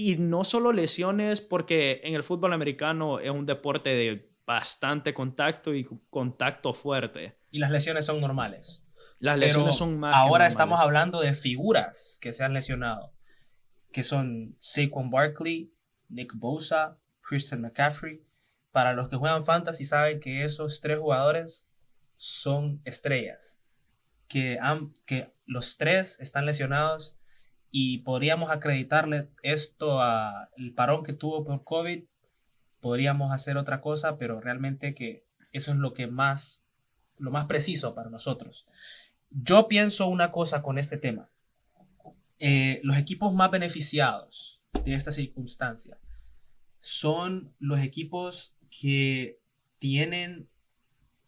[0.00, 5.74] y no solo lesiones porque en el fútbol americano es un deporte de bastante contacto
[5.74, 7.36] y contacto fuerte.
[7.50, 8.86] Y las lesiones son normales.
[9.18, 10.14] Las lesiones son más.
[10.14, 13.12] Ahora estamos hablando de figuras que se han lesionado,
[13.90, 15.74] que son Saquon Barkley,
[16.08, 18.22] Nick Bosa, Christian McCaffrey.
[18.70, 21.68] Para los que juegan fantasy saben que esos tres jugadores
[22.16, 23.64] son estrellas,
[24.28, 24.60] que,
[25.06, 27.17] que los tres están lesionados
[27.80, 32.02] y podríamos acreditarle esto al parón que tuvo por COVID.
[32.80, 36.64] Podríamos hacer otra cosa, pero realmente que eso es lo que más,
[37.18, 38.66] lo más preciso para nosotros.
[39.30, 41.30] Yo pienso una cosa con este tema.
[42.40, 46.00] Eh, los equipos más beneficiados de esta circunstancia
[46.80, 49.38] son los equipos que
[49.78, 50.48] tienen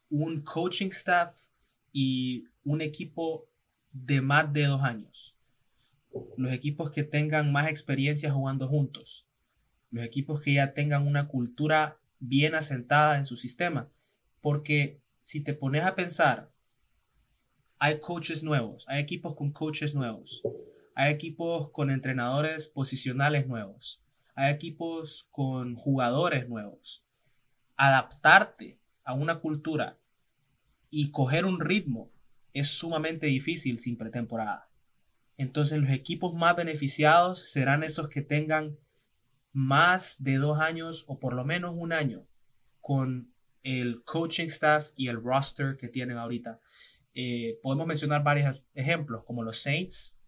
[0.09, 1.31] un coaching staff
[1.93, 3.47] y un equipo
[3.93, 5.37] de más de dos años.
[6.37, 9.27] Los equipos que tengan más experiencia jugando juntos.
[9.91, 13.89] Los equipos que ya tengan una cultura bien asentada en su sistema.
[14.41, 16.51] Porque si te pones a pensar,
[17.79, 20.43] hay coaches nuevos, hay equipos con coaches nuevos
[20.95, 24.03] hay equipos con entrenadores posicionales nuevos,
[24.35, 27.07] hay equipos con jugadores nuevos.
[27.77, 29.99] Adaptarte a una cultura
[30.91, 32.11] y coger un ritmo
[32.53, 34.70] es sumamente difícil sin pretemporada.
[35.41, 38.77] Entonces los equipos más beneficiados serán esos que tengan
[39.53, 42.27] más de dos años o por lo menos un año
[42.83, 46.61] con el coaching staff y el roster que tienen ahorita.
[47.15, 50.19] Eh, podemos mencionar varios ejemplos como los Saints,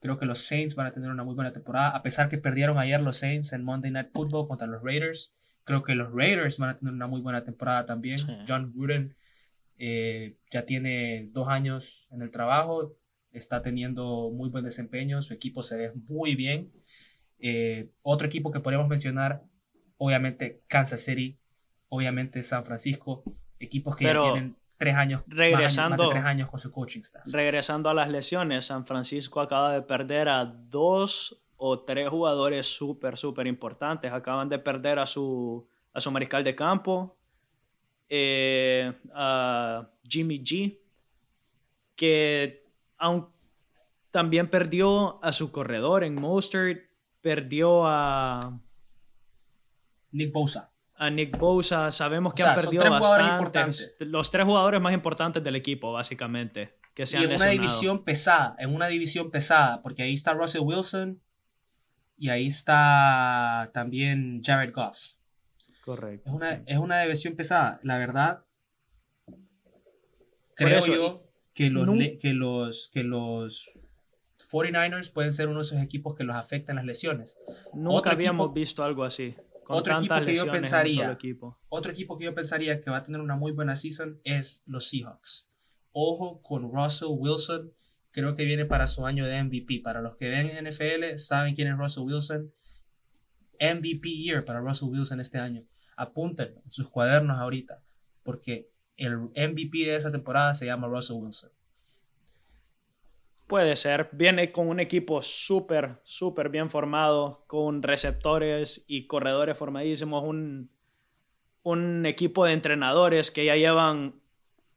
[0.00, 2.78] Creo que los Saints van a tener una muy buena temporada, a pesar que perdieron
[2.78, 5.34] ayer los Saints en Monday Night Football contra los Raiders.
[5.64, 8.18] Creo que los Raiders van a tener una muy buena temporada también.
[8.48, 9.14] John Gruden
[9.76, 12.96] eh, ya tiene dos años en el trabajo,
[13.32, 16.72] está teniendo muy buen desempeño, su equipo se ve muy bien.
[17.38, 19.42] Eh, otro equipo que podemos mencionar,
[19.98, 21.38] obviamente Kansas City,
[21.88, 23.22] obviamente San Francisco,
[23.58, 27.26] equipos que ya tienen tres años, regresando, tres años con su coaching staff.
[27.26, 33.18] Regresando a las lesiones, San Francisco acaba de perder a dos o tres jugadores súper,
[33.18, 34.10] súper importantes.
[34.12, 37.16] Acaban de perder a su, a su mariscal de campo,
[38.08, 40.78] eh, a Jimmy G,
[41.94, 42.59] que
[44.10, 46.82] también perdió a su corredor en Mostert,
[47.20, 48.60] perdió a...
[50.12, 50.72] Nick Bosa.
[50.96, 53.96] a Nick Bosa, sabemos que han perdido bastantes.
[54.00, 58.56] Los tres jugadores más importantes del equipo, básicamente, que se y en una división pesada,
[58.58, 61.20] en una división pesada, porque ahí está Russell Wilson
[62.18, 65.14] y ahí está también Jared Goff.
[65.84, 66.28] Correcto.
[66.28, 67.78] Es una, es una división pesada.
[67.82, 68.44] La verdad,
[70.56, 71.86] creo yo que los,
[72.20, 73.70] que los, que los
[74.50, 77.38] 49ers pueden ser uno de esos equipos que los afectan las lesiones.
[77.74, 79.34] Nunca habíamos visto algo así
[79.70, 81.18] otro equipo que yo pensaría,
[81.68, 84.88] otro equipo que yo pensaría que va a tener una muy buena season es los
[84.88, 85.48] Seahawks.
[85.92, 87.72] Ojo con Russell Wilson,
[88.10, 89.80] creo que viene para su año de MVP.
[89.82, 92.52] Para los que ven NFL, saben quién es Russell Wilson.
[93.60, 95.64] MVP year para Russell Wilson este año.
[95.96, 97.82] Apunten sus cuadernos ahorita,
[98.22, 101.50] porque el MVP de esa temporada se llama Russell Wilson.
[103.46, 104.08] Puede ser.
[104.12, 110.22] Viene con un equipo súper, súper bien formado, con receptores y corredores formadísimos.
[110.22, 110.70] Un,
[111.62, 114.20] un equipo de entrenadores que ya llevan,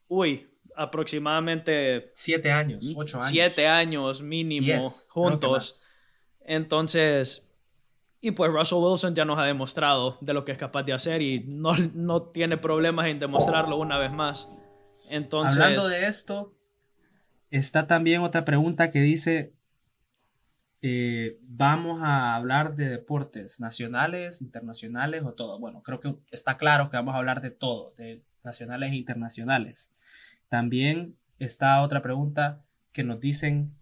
[0.08, 2.10] uy, aproximadamente...
[2.14, 3.28] Siete años, ocho años.
[3.28, 5.86] Siete años mínimo juntos.
[6.40, 7.53] Entonces,
[8.24, 11.20] y pues Russell Wilson ya nos ha demostrado de lo que es capaz de hacer
[11.20, 14.50] y no, no tiene problemas en demostrarlo una vez más.
[15.10, 16.54] Entonces, Hablando de esto,
[17.54, 19.54] Está también otra pregunta que dice,
[20.82, 25.60] eh, vamos a hablar de deportes nacionales, internacionales o todo.
[25.60, 29.92] Bueno, creo que está claro que vamos a hablar de todo, de nacionales e internacionales.
[30.48, 33.72] También está otra pregunta que nos dicen,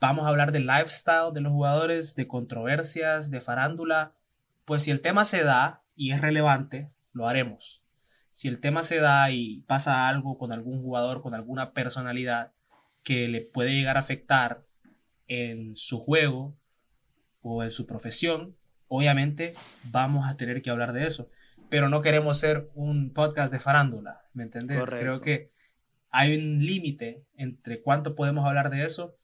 [0.00, 4.12] vamos a hablar del lifestyle de los jugadores, de controversias, de farándula.
[4.64, 7.86] Pues si el tema se da y es relevante, lo haremos
[8.36, 12.52] si el tema se da y pasa algo con algún jugador, con alguna personalidad
[13.02, 14.62] que le puede llegar a afectar
[15.26, 16.54] en su juego
[17.40, 18.54] o en su profesión,
[18.88, 19.54] obviamente
[19.84, 21.30] vamos a tener que hablar de eso.
[21.70, 24.90] Pero no queremos ser un podcast de farándula, ¿me entendés?
[24.90, 25.50] Creo que
[26.10, 29.16] hay un límite entre cuánto podemos hablar de eso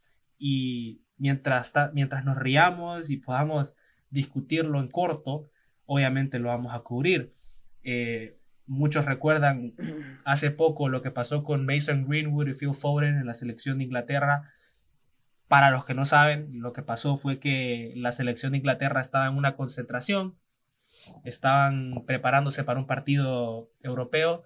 [0.45, 3.77] y mientras, mientras nos riamos y podamos
[4.11, 5.49] discutirlo en corto,
[5.87, 7.33] obviamente lo vamos a cubrir.
[7.85, 9.75] Eh, Muchos recuerdan
[10.25, 13.85] hace poco lo que pasó con Mason Greenwood y Phil Foden en la selección de
[13.85, 14.51] Inglaterra.
[15.47, 19.27] Para los que no saben, lo que pasó fue que la selección de Inglaterra estaba
[19.27, 20.39] en una concentración,
[21.25, 24.45] estaban preparándose para un partido europeo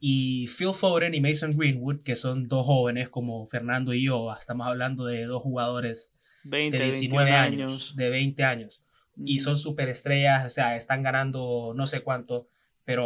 [0.00, 4.66] y Phil Foden y Mason Greenwood, que son dos jóvenes como Fernando y yo, estamos
[4.66, 6.12] hablando de dos jugadores
[6.44, 8.82] de 19 años, de 20 años,
[9.16, 12.48] y son superestrellas, o sea, están ganando no sé cuánto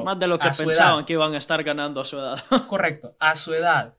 [0.04, 2.38] más de lo que pensaban que iban a estar ganando a su edad.
[2.68, 3.94] correcto, a su edad,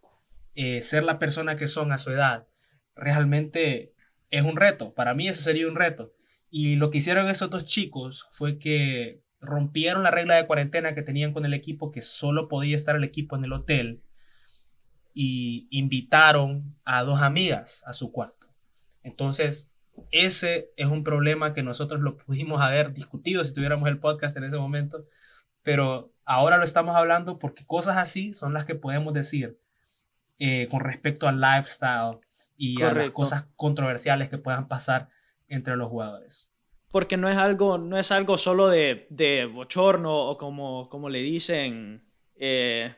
[0.53, 2.47] eh, ser la persona que son a su edad,
[2.95, 3.93] realmente
[4.29, 4.93] es un reto.
[4.93, 6.13] Para mí eso sería un reto.
[6.51, 11.01] Y lo que hicieron esos dos chicos fue que rompieron la regla de cuarentena que
[11.01, 14.03] tenían con el equipo, que solo podía estar el equipo en el hotel,
[15.13, 18.47] y invitaron a dos amigas a su cuarto.
[19.03, 19.69] Entonces,
[20.11, 24.43] ese es un problema que nosotros lo pudimos haber discutido si tuviéramos el podcast en
[24.43, 25.05] ese momento,
[25.63, 29.59] pero ahora lo estamos hablando porque cosas así son las que podemos decir
[30.39, 32.19] eh, con respecto al lifestyle
[32.55, 35.09] y a las cosas controversiales que puedan pasar
[35.47, 36.50] entre los jugadores.
[36.91, 42.03] Porque no es algo, no es algo solo de, bochorno o como, como le dicen,
[42.35, 42.93] eh,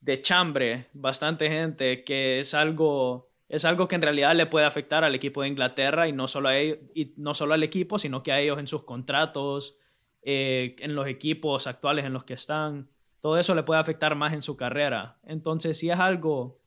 [0.00, 5.04] de chambre, bastante gente, que es algo, es algo que en realidad le puede afectar
[5.04, 8.32] al equipo de Inglaterra y no solo, a y no solo al equipo, sino que
[8.32, 9.78] a ellos en sus contratos,
[10.22, 14.32] eh, en los equipos actuales en los que están, todo eso le puede afectar más
[14.32, 15.18] en su carrera.
[15.24, 16.60] Entonces, si es algo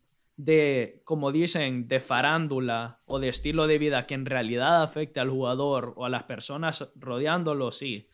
[0.43, 5.29] de, como dicen, de farándula o de estilo de vida que en realidad afecte al
[5.29, 8.09] jugador o a las personas rodeándolo, sí.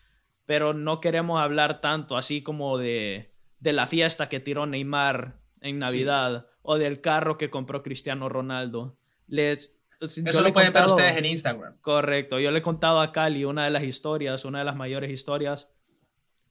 [0.46, 5.80] Pero no queremos hablar tanto así como de, de la fiesta que tiró Neymar en
[5.80, 8.98] Navidad o del carro que compró Cristiano Ronaldo.
[9.28, 11.78] Les, eso lo pueden ver ustedes en Instagram.
[11.80, 12.42] Correcto.
[12.42, 15.72] Yo le he contado a Cali una de las historias, una de las mayores historias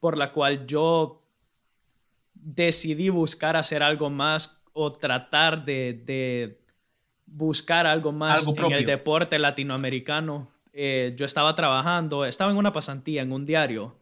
[0.01, 1.23] por la cual yo
[2.33, 6.59] decidí buscar hacer algo más o tratar de,
[7.25, 10.49] buscar algo más en el deporte latinoamericano.
[10.73, 13.97] Eh, yo estaba trabajando, estaba en una pasantía en un diario.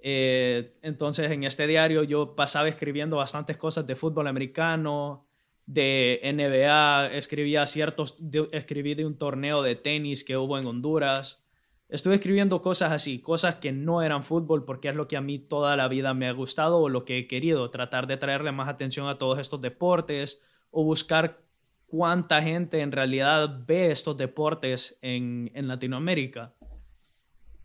[0.00, 5.24] Eh, entonces en este diario yo pasaba escribiendo bastantes cosas de fútbol americano,
[5.64, 8.18] de NBA, escribía ciertos,
[8.50, 11.45] escribí de un torneo de tenis que hubo en Honduras.
[11.88, 15.38] Estuve escribiendo cosas así, cosas que no eran fútbol porque es lo que a mí
[15.38, 18.68] toda la vida me ha gustado o lo que he querido, tratar de traerle más
[18.68, 21.38] atención a todos estos deportes o buscar
[21.86, 26.52] cuánta gente en realidad ve estos deportes en, Latinoamérica.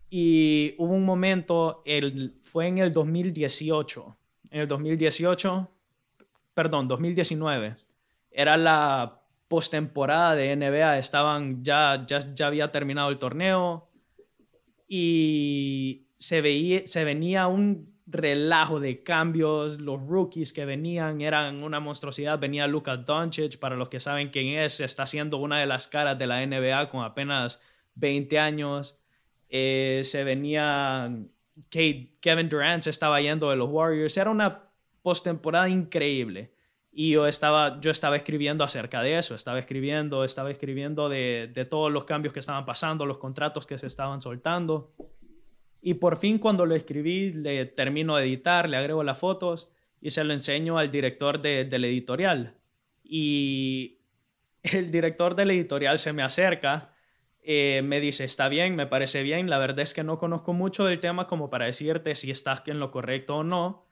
[0.08, 1.82] Y hubo un momento,
[2.42, 4.16] fue en el 2018,
[4.50, 5.68] en el 2018,
[6.54, 7.74] perdón, 2019,
[8.30, 13.88] era la postemporada de NBA, estaban, ya, ya, ya había terminado el torneo
[14.88, 21.80] y se, veía, se venía un relajo de cambios, los rookies que venían eran una
[21.80, 25.88] monstruosidad, venía Luka Doncic, para los que saben quién es, está siendo una de las
[25.88, 27.62] caras de la NBA con apenas
[27.94, 28.98] 20 años,
[29.48, 31.10] eh, se venía
[31.70, 34.64] Kevin Durant se estaba yendo de los Warriors, era una
[35.02, 36.51] postemporada increíble.
[36.92, 41.64] Y yo estaba, yo estaba escribiendo acerca de eso, estaba escribiendo, estaba escribiendo de, de
[41.64, 44.92] todos los cambios que estaban pasando, los contratos que se estaban soltando.
[45.80, 49.72] Y por fin cuando lo escribí, le termino de editar, le agrego las fotos
[50.02, 52.56] y se lo enseño al director de, del editorial.
[53.02, 53.98] Y
[54.62, 56.94] el director del editorial se me acerca,
[57.42, 60.84] eh, me dice, está bien, me parece bien, la verdad es que no conozco mucho
[60.84, 63.86] del tema como para decirte si estás en lo correcto o no.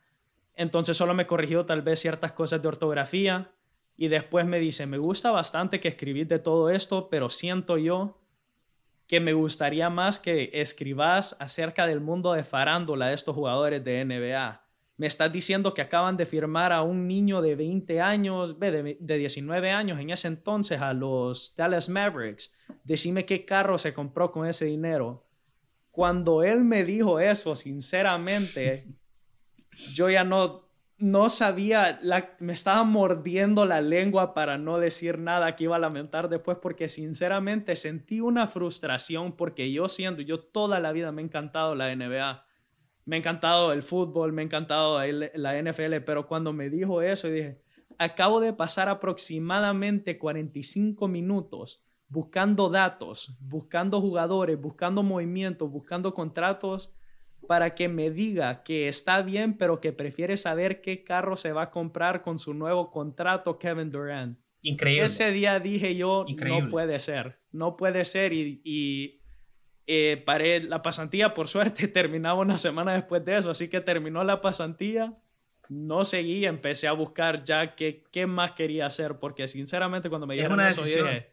[0.54, 3.52] Entonces solo me corrigió tal vez ciertas cosas de ortografía
[3.96, 8.20] y después me dice, me gusta bastante que escribís de todo esto, pero siento yo
[9.06, 14.04] que me gustaría más que escribas acerca del mundo de farándula de estos jugadores de
[14.04, 14.62] NBA.
[14.96, 19.18] Me estás diciendo que acaban de firmar a un niño de 20 años, de, de
[19.18, 22.54] 19 años en ese entonces a los Dallas Mavericks.
[22.84, 25.26] Decime qué carro se compró con ese dinero.
[25.90, 28.86] Cuando él me dijo eso, sinceramente,
[29.94, 32.00] yo ya no, no sabía,
[32.40, 36.88] me estaba mordiendo la lengua para no decir nada que iba a lamentar después porque
[36.88, 41.94] sinceramente sentí una frustración porque yo siendo, yo toda la vida me ha encantado la
[41.94, 42.44] NBA,
[43.06, 47.28] me ha encantado el fútbol, me ha encantado la NFL, pero cuando me dijo eso
[47.28, 47.62] dije,
[47.98, 56.92] acabo de pasar aproximadamente 45 minutos buscando datos, buscando jugadores, buscando movimientos, buscando contratos
[57.46, 61.62] para que me diga que está bien, pero que prefiere saber qué carro se va
[61.62, 64.38] a comprar con su nuevo contrato Kevin Durant.
[64.62, 65.06] Increíble.
[65.06, 69.20] Ese día dije yo, no puede ser, no puede ser y, y
[69.86, 74.22] eh, paré la pasantía, por suerte terminaba una semana después de eso, así que terminó
[74.22, 75.18] la pasantía,
[75.68, 80.34] no seguí, empecé a buscar ya qué, qué más quería hacer, porque sinceramente cuando me
[80.34, 81.32] dijeron eso, dije,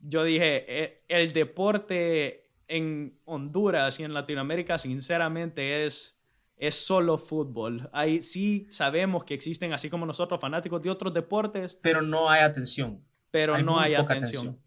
[0.00, 6.20] yo dije, eh, el deporte en Honduras y en Latinoamérica, sinceramente, es,
[6.56, 7.88] es solo fútbol.
[7.92, 11.78] Ahí sí sabemos que existen, así como nosotros, fanáticos de otros deportes.
[11.82, 13.02] Pero no hay atención.
[13.30, 14.58] Pero no hay atención.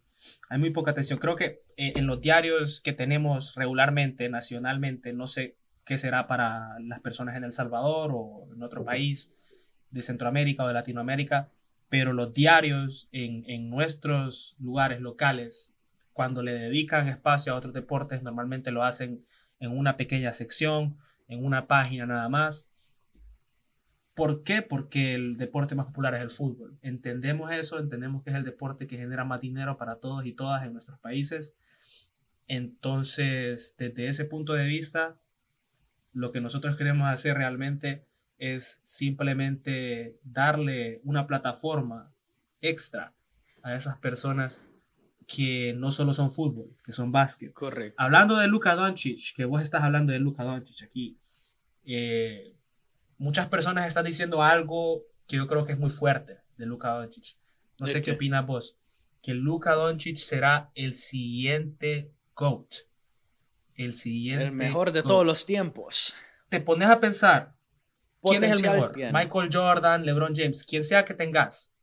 [0.49, 1.19] Hay muy poca atención.
[1.19, 6.77] Creo que eh, en los diarios que tenemos regularmente, nacionalmente, no sé qué será para
[6.79, 9.33] las personas en El Salvador o en otro país
[9.89, 11.49] de Centroamérica o de Latinoamérica,
[11.89, 15.76] pero los diarios en, en nuestros lugares locales
[16.17, 19.23] cuando le dedican espacio a otros deportes, normalmente lo hacen
[19.59, 20.97] en una pequeña sección,
[21.27, 22.71] en una página nada más.
[24.15, 24.63] ¿Por qué?
[24.63, 26.79] Porque el deporte más popular es el fútbol.
[26.81, 30.63] Entendemos eso, entendemos que es el deporte que genera más dinero para todos y todas
[30.63, 31.55] en nuestros países.
[32.47, 35.19] Entonces, desde ese punto de vista,
[36.13, 38.07] lo que nosotros queremos hacer realmente
[38.39, 42.11] es simplemente darle una plataforma
[42.59, 43.13] extra
[43.61, 44.63] a esas personas
[45.27, 47.53] que no solo son fútbol, que son básquet.
[47.53, 48.01] Correcto.
[48.01, 51.19] Hablando de Luka Doncic, que vos estás hablando de Luka Doncic aquí,
[51.85, 52.55] eh,
[53.17, 57.35] muchas personas están diciendo algo que yo creo que es muy fuerte de Luka Doncic.
[57.79, 58.11] No sé qué?
[58.11, 58.77] opinas vos.
[59.21, 62.87] Que Luka Doncic será el siguiente GOAT.
[63.75, 64.45] El siguiente.
[64.45, 66.15] El mejor de todos los tiempos.
[66.47, 67.53] Te pones a pensar,
[68.23, 68.95] ¿quién es el mejor?
[68.95, 71.73] Michael Jordan, LeBron James, quien sea que tengas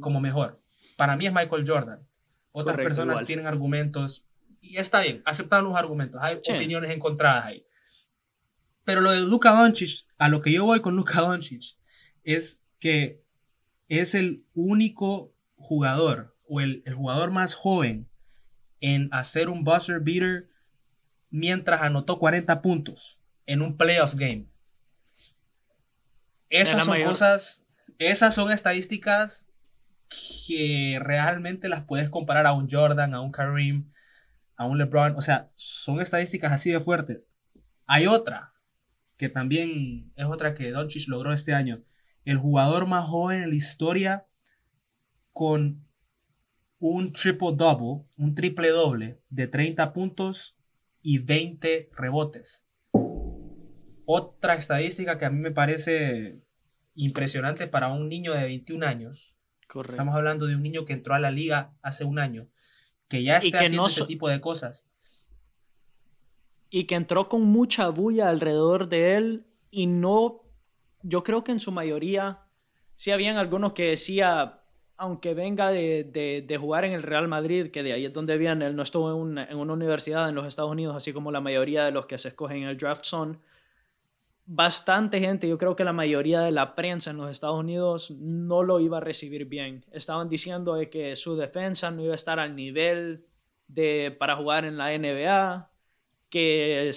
[0.00, 0.60] como mejor.
[0.98, 2.06] Para mí es Michael Jordan.
[2.52, 4.24] Otras personas tienen argumentos
[4.60, 6.20] y está bien, aceptan los argumentos.
[6.22, 7.66] Hay opiniones encontradas ahí.
[8.84, 11.76] Pero lo de Luka Doncic, a lo que yo voy con Luka Doncic,
[12.24, 13.22] es que
[13.88, 18.08] es el único jugador o el, el jugador más joven
[18.80, 20.48] en hacer un buzzer beater
[21.30, 24.46] mientras anotó 40 puntos en un playoff game.
[26.50, 27.64] Esas son cosas,
[27.98, 29.48] esas son estadísticas
[30.46, 33.90] que realmente las puedes comparar a un Jordan, a un Kareem,
[34.56, 35.16] a un LeBron.
[35.16, 37.30] O sea, son estadísticas así de fuertes.
[37.86, 38.52] Hay otra,
[39.16, 41.82] que también es otra que Doncic logró este año.
[42.24, 44.26] El jugador más joven en la historia
[45.32, 45.86] con
[46.78, 50.58] un triple double, un triple doble de 30 puntos
[51.02, 52.66] y 20 rebotes.
[54.04, 56.42] Otra estadística que a mí me parece
[56.94, 59.36] impresionante para un niño de 21 años
[59.80, 62.46] Estamos hablando de un niño que entró a la liga hace un año,
[63.08, 64.86] que ya está haciendo ese tipo de cosas.
[66.70, 70.42] y que entró con mucha bulla alrededor de él y no,
[71.02, 72.38] yo creo que en su mayoría,
[72.96, 74.60] sí habían algunos que decía,
[74.96, 76.04] aunque venga de,
[76.46, 79.10] de, jugar en el Real Madrid, que de ahí es donde viene, él no estuvo
[79.10, 82.06] en una, en una universidad en los Estados Unidos, así como la mayoría de los
[82.06, 83.40] que se escogen en el draft son,
[84.44, 88.62] bastante gente, yo creo que la mayoría de la prensa en los Estados Unidos no
[88.62, 89.84] lo iba a recibir bien.
[89.92, 93.26] Estaban diciendo de que su defensa no iba a estar al nivel
[93.68, 95.70] de, para jugar en la NBA,
[96.28, 96.90] que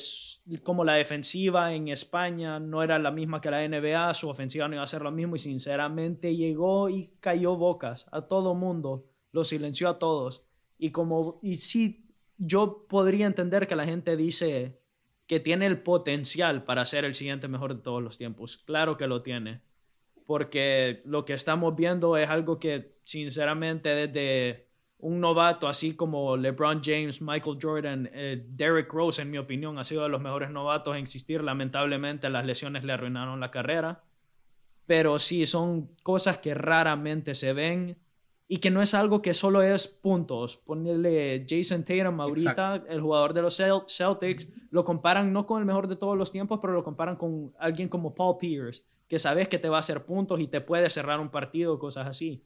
[0.63, 4.75] como la defensiva en España no era la misma que la NBA, su ofensiva no
[4.75, 9.43] iba a ser lo mismo y sinceramente llegó y cayó bocas a todo mundo, lo
[9.43, 10.45] silenció a todos.
[10.77, 14.79] Y como, y sí, yo podría entender que la gente dice,
[15.27, 18.57] que tiene el potencial para ser el siguiente mejor de todos los tiempos.
[18.65, 19.61] Claro que lo tiene.
[20.25, 24.67] Porque lo que estamos viendo es algo que, sinceramente, desde
[24.97, 29.83] un novato así como LeBron James, Michael Jordan, eh, Derrick Rose, en mi opinión, ha
[29.83, 31.43] sido de los mejores novatos en existir.
[31.43, 34.03] Lamentablemente, las lesiones le arruinaron la carrera.
[34.87, 37.97] Pero sí, son cosas que raramente se ven
[38.47, 40.57] y que no es algo que solo es puntos.
[40.57, 45.87] Ponerle Jason Tatum ahorita, el jugador de los Celtics, lo comparan no con el mejor
[45.87, 49.57] de todos los tiempos, pero lo comparan con alguien como Paul Pierce, que sabes que
[49.57, 52.43] te va a hacer puntos y te puede cerrar un partido, cosas así.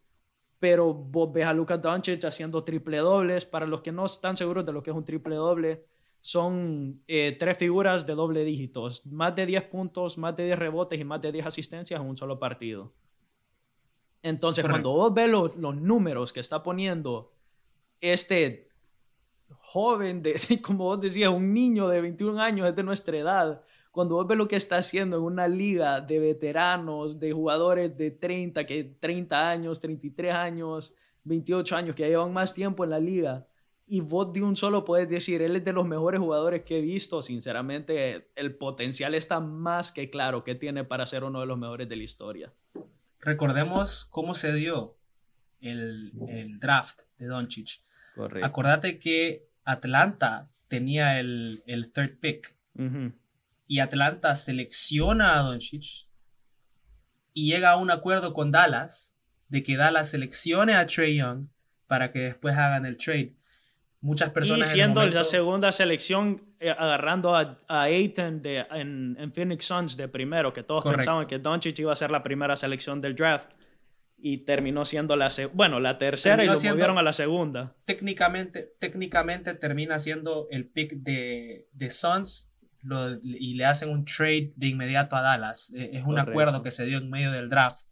[0.60, 3.45] Pero vos ves a Luka Doncic haciendo triple dobles.
[3.45, 5.86] Para los que no están seguros de lo que es un triple doble,
[6.22, 9.06] son eh, tres figuras de doble dígitos.
[9.06, 12.18] Más de 10 puntos, más de 10 rebotes y más de 10 asistencias en un
[12.18, 12.93] solo partido.
[14.22, 17.32] Entonces, cuando vos ves los, números que está poniendo
[18.01, 18.70] este
[19.59, 23.61] joven, de, como vos decías, un niño de 21 años, es de nuestra edad,
[23.91, 28.11] cuando vos ves lo que está haciendo en una liga de veteranos, de jugadores de
[28.11, 30.93] 30, que 30 años, 33 años,
[31.24, 33.47] 28 años, que llevan más tiempo en la liga,
[33.88, 36.82] y vos de un solo puedes decir, él es de los mejores jugadores que he
[36.82, 41.57] visto, sinceramente, el potencial está más que claro que tiene para ser uno de los
[41.57, 42.53] mejores de la historia
[43.20, 44.97] recordemos cómo se dio
[45.61, 46.11] el,
[46.59, 47.82] draft de Doncic.
[48.15, 48.45] Correcto.
[48.45, 52.55] Acordate que Atlanta tenía el, third pick.
[53.67, 56.07] Y Atlanta selecciona a Doncic
[57.34, 59.15] y llega a un acuerdo con Dallas
[59.49, 61.47] de que Dallas seleccione a Trey Young
[61.88, 63.36] para que después hagan el trade
[64.02, 64.68] muchas personas.
[64.68, 70.08] Y siendo la segunda selección, eh, agarrando a, a Aiton de, en, Phoenix Suns de
[70.08, 73.50] primero, que todos pensaban que Doncic iba a ser la primera selección del draft.
[74.22, 77.74] Y terminó siendo la bueno, la tercera y lo movieron a la segunda.
[77.86, 82.52] Técnicamente, técnicamente termina siendo el pick de, de Suns
[83.24, 85.72] y le hacen un trade de inmediato a Dallas.
[85.74, 87.86] E, es un acuerdo que se dio en medio del draft.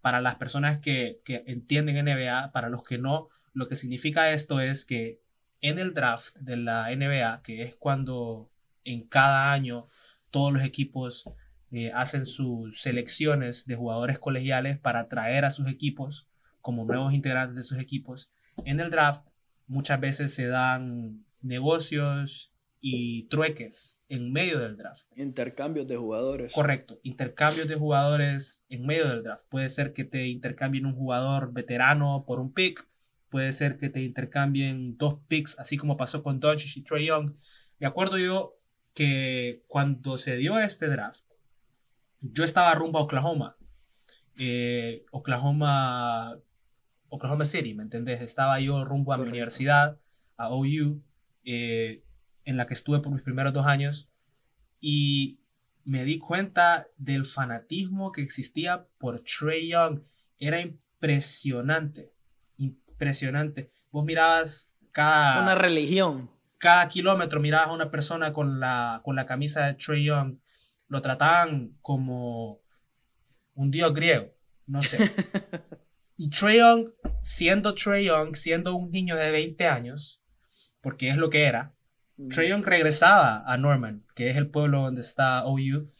[0.00, 4.60] Para las personas que, que entienden NBA, para los que no, lo que significa esto
[4.60, 5.20] es que
[5.60, 8.50] en el draft de la NBA, que es cuando
[8.84, 9.84] en cada año
[10.30, 11.30] todos los equipos
[11.70, 16.28] eh, hacen sus selecciones de jugadores colegiales para traer a sus equipos
[16.60, 18.30] como nuevos integrantes de sus equipos.
[18.64, 19.26] En el draft
[19.66, 25.06] muchas veces se dan negocios y trueques en medio del draft.
[25.16, 26.52] Intercambios de jugadores.
[26.52, 29.46] Correcto, intercambios de jugadores en medio del draft.
[29.48, 32.88] Puede ser que te intercambien un jugador veterano por un pick,
[33.28, 37.34] Puede ser que te intercambien dos picks, así como pasó con Doncic y Trey Young.
[37.78, 38.56] Me acuerdo yo
[38.94, 41.24] que cuando se dio este draft,
[42.20, 43.56] yo estaba rumbo a Oklahoma.
[44.38, 46.38] Eh, Oklahoma,
[47.08, 48.22] Oklahoma City, ¿me entendés?
[48.22, 50.00] Estaba yo rumbo a mi universidad,
[50.36, 51.02] a OU,
[51.44, 52.02] eh,
[52.44, 54.10] en la que estuve por mis primeros dos años,
[54.80, 55.40] y
[55.84, 60.02] me di cuenta del fanatismo que existía por Trey Young.
[60.38, 62.12] Era impresionante
[62.98, 63.70] impresionante.
[63.92, 65.42] Vos mirabas cada...
[65.42, 66.30] Una religión.
[66.58, 70.38] Cada kilómetro mirabas a una persona con la, con la camisa de Trey Young.
[70.88, 72.60] Lo trataban como
[73.54, 74.34] un dios griego,
[74.66, 74.98] no sé.
[76.16, 76.88] y Trey Young,
[77.22, 80.20] siendo Trey Young, siendo un niño de 20 años,
[80.80, 81.74] porque es lo que era,
[82.30, 85.92] Trey Young regresaba a Norman, que es el pueblo donde está OU,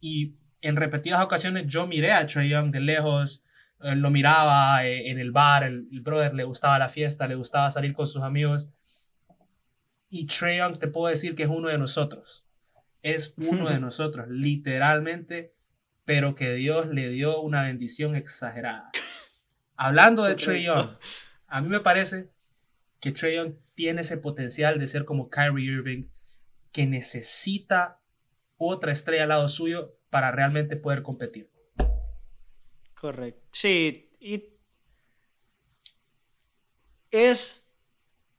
[0.00, 3.42] y en repetidas ocasiones yo miré a Trey Young de lejos,
[3.80, 7.92] lo miraba eh, en el bar, el, brother le gustaba la fiesta, le gustaba salir
[7.94, 8.68] con sus amigos.
[10.08, 12.46] Y Trey Young te puedo decir que es uno de nosotros.
[13.02, 15.54] Es uno de nosotros, literalmente,
[16.04, 18.90] pero que Dios le dio una bendición exagerada.
[19.76, 20.96] Hablando de Trey Young,
[21.46, 22.30] a mí me parece
[23.00, 26.08] que Trey Young tiene ese potencial de ser como Kyrie Irving,
[26.72, 28.00] que necesita
[28.56, 31.50] otra estrella al lado suyo para realmente poder competir.
[33.00, 33.42] Correcto.
[33.52, 34.44] Sí, y
[37.10, 37.72] es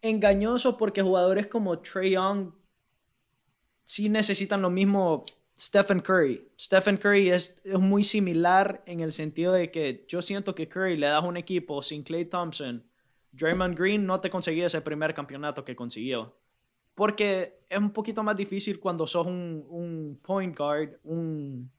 [0.01, 2.51] engañoso porque jugadores como Trey Young
[3.83, 5.25] sí necesitan lo mismo
[5.59, 6.51] Stephen Curry.
[6.59, 11.07] Stephen Curry es, muy similar en el sentido de que yo siento que Curry le
[11.07, 12.83] das un equipo sin Clay Thompson.
[13.31, 16.35] Draymond Green no te conseguía ese primer campeonato que consiguió.
[16.95, 21.71] Porque es un poquito más difícil cuando sos un, un point guard, un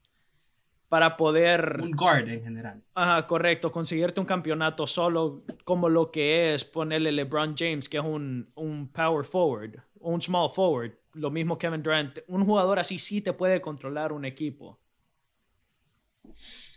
[0.89, 1.81] para poder...
[1.83, 2.83] Un guard en general.
[2.95, 3.71] Ajá, correcto.
[3.71, 8.89] Conseguirte un campeonato solo como lo que es ponerle LeBron James, que es un, un
[8.89, 10.93] power forward, un small forward.
[11.15, 12.19] Lo mismo Kevin Durant.
[12.27, 14.81] Un jugador así sí te puede controlar un equipo.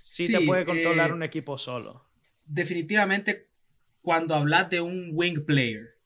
[0.03, 2.05] Sí, te puede controlar eh, un equipo solo.
[2.45, 3.49] Definitivamente,
[4.01, 5.97] cuando hablas de un wing player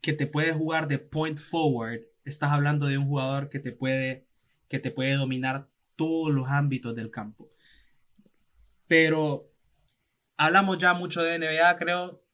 [0.00, 4.24] que te puede jugar de point forward, estás hablando de un jugador que te puede,
[4.68, 7.49] que te puede dominar todos los ámbitos del campo.
[8.90, 9.48] Pero
[10.36, 12.24] hablamos ya mucho de NBA, creo.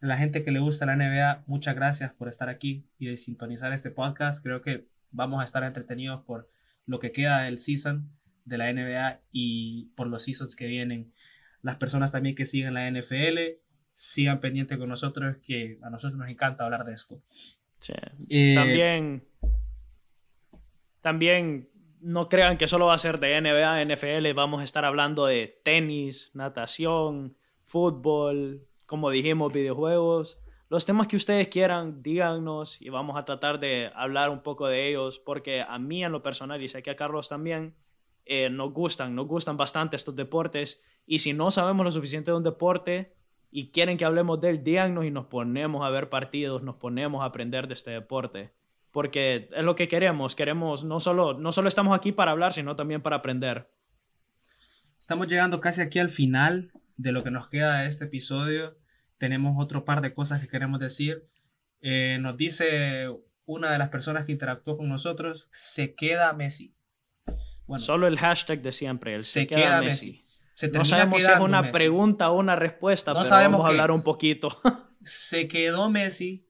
[0.00, 3.72] La gente que le gusta la NBA, muchas gracias por estar aquí y de sintonizar
[3.72, 4.42] este podcast.
[4.42, 6.50] Creo que vamos a estar entretenidos por
[6.84, 8.12] lo que queda del season
[8.44, 11.14] de la NBA y por los seasons que vienen.
[11.62, 13.38] Las personas también que siguen la NFL,
[13.94, 17.22] sigan pendientes con nosotros, que a nosotros nos encanta hablar de esto.
[18.28, 19.24] Eh, también,
[21.00, 21.70] también
[22.04, 25.58] no crean que solo va a ser de NBA, NFL, vamos a estar hablando de
[25.64, 30.38] tenis, natación, fútbol, como dijimos, videojuegos.
[30.68, 34.88] Los temas que ustedes quieran, díganos y vamos a tratar de hablar un poco de
[34.88, 37.74] ellos, porque a mí en lo personal, y sé que a Carlos también,
[38.26, 40.84] eh, nos gustan, nos gustan bastante estos deportes.
[41.06, 43.14] Y si no sabemos lo suficiente de un deporte
[43.50, 47.22] y quieren que hablemos de él, díganos y nos ponemos a ver partidos, nos ponemos
[47.22, 48.52] a aprender de este deporte
[48.94, 50.36] porque es lo que queremos.
[50.36, 53.68] Queremos, no solo, no solo estamos aquí para hablar, sino también para aprender.
[55.00, 58.78] Estamos llegando casi aquí al final de lo que nos queda de este episodio.
[59.18, 61.28] Tenemos otro par de cosas que queremos decir.
[61.80, 63.08] Eh, nos dice
[63.46, 66.76] una de las personas que interactuó con nosotros, se queda Messi.
[67.66, 70.24] Bueno, Solo el hashtag de siempre, el se, queda, Messi.
[70.72, 73.90] no sabemos si es una pregunta o una respuesta, no pero sabemos vamos a hablar
[73.90, 74.60] un poquito.
[75.02, 76.43] se quedó Messi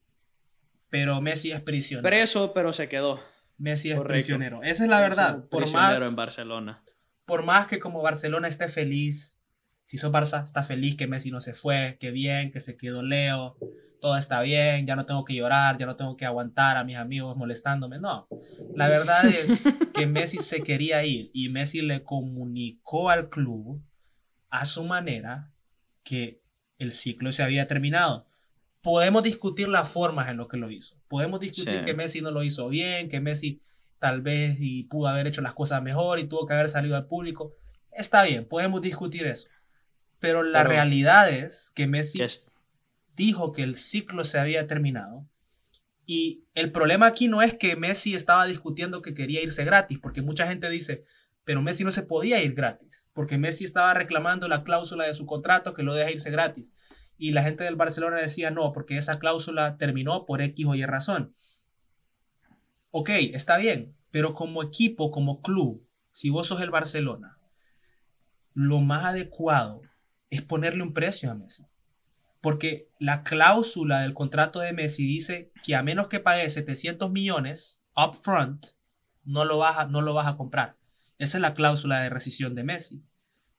[0.89, 2.07] pero Messi es prisionero.
[2.07, 3.19] Preso, pero se quedó.
[3.57, 4.61] Messi es prisionero.
[4.63, 5.47] Esa es la verdad.
[5.49, 6.83] Por más, en Barcelona.
[7.25, 9.39] Por más que como Barcelona esté feliz,
[9.85, 13.01] si sos Barça, está feliz que Messi no se fue, que bien, que se quedó
[13.01, 13.57] Leo,
[14.01, 16.97] todo está bien, ya no tengo que llorar, ya no tengo que aguantar a mis
[16.97, 17.99] amigos molestándome.
[17.99, 18.27] No,
[18.75, 19.63] la verdad es
[19.93, 23.81] que Messi se quería ir y Messi le comunicó al club
[24.49, 25.51] a su manera
[26.03, 26.41] que
[26.77, 28.27] el ciclo se había terminado
[28.85, 30.95] podemos discutir las formas en lo que lo hizo.
[31.07, 33.59] Podemos discutir que Messi no lo hizo bien, que Messi
[33.97, 37.07] tal vez y pudo haber hecho las cosas mejor y tuvo que haber salido al
[37.07, 37.55] público.
[37.91, 39.49] Está bien, podemos discutir eso.
[40.19, 42.19] Pero la realidad es que Messi
[43.15, 45.27] dijo que el ciclo se había terminado.
[46.05, 50.21] Y el problema aquí no es que Messi estaba discutiendo que quería irse gratis, porque
[50.21, 51.05] mucha gente dice,
[51.43, 55.25] pero Messi no se podía ir gratis, porque Messi estaba reclamando la cláusula de su
[55.25, 56.71] contrato que lo deja irse gratis
[57.17, 60.85] y la gente del Barcelona decía no, porque esa cláusula terminó por X o Y
[60.85, 61.33] razón.
[62.91, 67.37] Ok, está bien, pero como equipo, como club, si vos sos el Barcelona,
[68.53, 69.81] lo más adecuado
[70.29, 71.65] es ponerle un precio a Messi.
[72.41, 77.83] Porque la cláusula del contrato de Messi dice que a menos que pague 700 millones
[77.95, 78.67] upfront,
[79.23, 80.77] no lo vas no lo vas a comprar.
[81.17, 83.03] Esa es la cláusula de rescisión de Messi.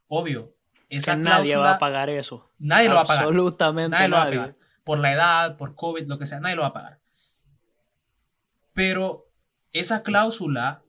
[0.09, 0.56] Obvio,
[0.89, 2.53] esa nadie va a pagar eso.
[2.59, 3.24] Nadie lo va a pagar.
[3.24, 4.09] Absolutamente nadie.
[4.09, 4.57] Lo va a pagar.
[4.84, 7.01] Por la edad, por COVID, lo que sea, nadie lo va a pagar.
[8.72, 9.28] Pero
[9.72, 10.82] esa cláusula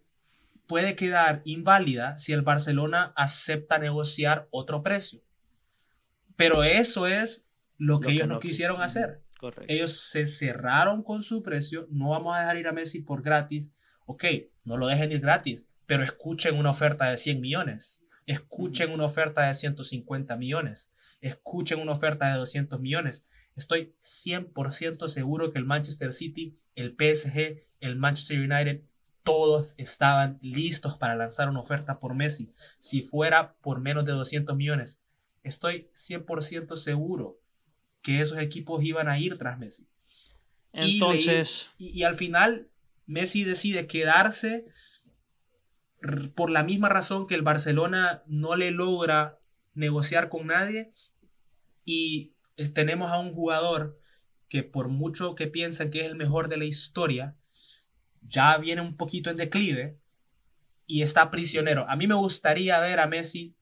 [0.68, 5.22] puede quedar inválida si el Barcelona acepta negociar otro precio.
[6.36, 9.24] Pero eso es lo que ellos no, quisieron hacer.
[9.68, 11.88] Ellos se cerraron con su precio.
[11.90, 13.72] No vamos a dejar ir a Messi por gratis.
[14.06, 14.26] Ok,
[14.64, 18.04] no lo dejen ir gratis, pero escuchen una oferta de 100 millones.
[18.28, 20.94] Escuchen una oferta de 150 millones.
[21.22, 23.26] Escuchen una oferta de 200 millones.
[23.56, 28.82] Estoy 100% seguro que el Manchester City, el PSG, el Manchester United,
[29.24, 32.54] todos estaban listos para lanzar una oferta por Messi.
[32.80, 35.02] Si fuera por menos de 200 millones,
[35.44, 37.40] estoy 100% seguro
[38.02, 39.88] que esos equipos iban a ir tras Messi.
[40.74, 41.70] Entonces.
[41.78, 42.70] y, al final,
[43.06, 44.66] Messi decide quedarse
[46.36, 49.40] por la misma razón que el Barcelona no le logra
[49.74, 50.92] negociar con nadie
[51.86, 52.34] y
[52.74, 54.00] tenemos a un jugador
[54.50, 57.36] que por mucho que piensan que es el mejor de la historia,
[58.22, 60.00] ya viene un poquito en declive
[60.86, 61.86] y está prisionero.
[61.90, 63.56] A mí me gustaría ver a Messi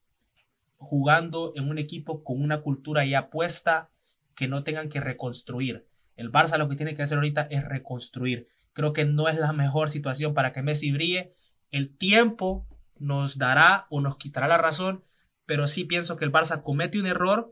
[0.78, 3.90] jugando en un equipo con una cultura ya puesta
[4.36, 5.88] que no tengan que reconstruir.
[6.16, 8.48] El Barça lo que tiene que hacer ahorita es reconstruir.
[8.74, 11.34] Creo que no es la mejor situación para que Messi brille.
[11.72, 15.04] El tiempo nos dará o nos quitará la razón,
[15.46, 17.50] pero sí pienso que el Barça comete un error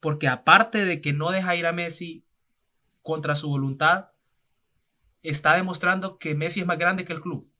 [0.00, 2.24] porque aparte de que no deja ir a Messi
[3.02, 4.10] contra su voluntad,
[5.22, 7.50] está demostrando que Messi es más grande que el club.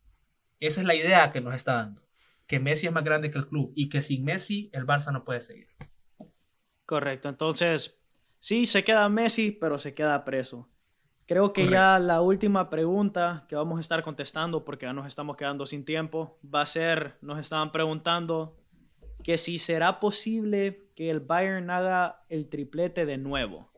[0.60, 2.02] Esa es la idea que nos está dando,
[2.46, 5.24] que Messi es más grande que el club y que sin Messi el Barça no
[5.24, 5.68] puede seguir.
[6.84, 7.98] Correcto, entonces
[8.38, 10.68] sí, se queda Messi, pero se queda preso.
[11.26, 15.36] Creo que ya la última pregunta que vamos a estar contestando, porque ya nos estamos
[15.36, 18.56] quedando sin tiempo, va a ser, nos estaban preguntando
[19.24, 23.72] que si será posible que el Bayern haga el triplete de nuevo.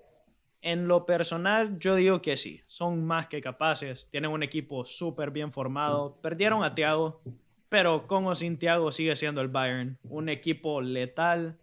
[0.60, 5.30] En lo personal, yo digo que sí, son más que capaces, tienen un equipo súper
[5.30, 7.22] bien formado, perdieron a Thiago,
[7.70, 11.58] pero con o sin Thiago sigue siendo el Bayern, un equipo letal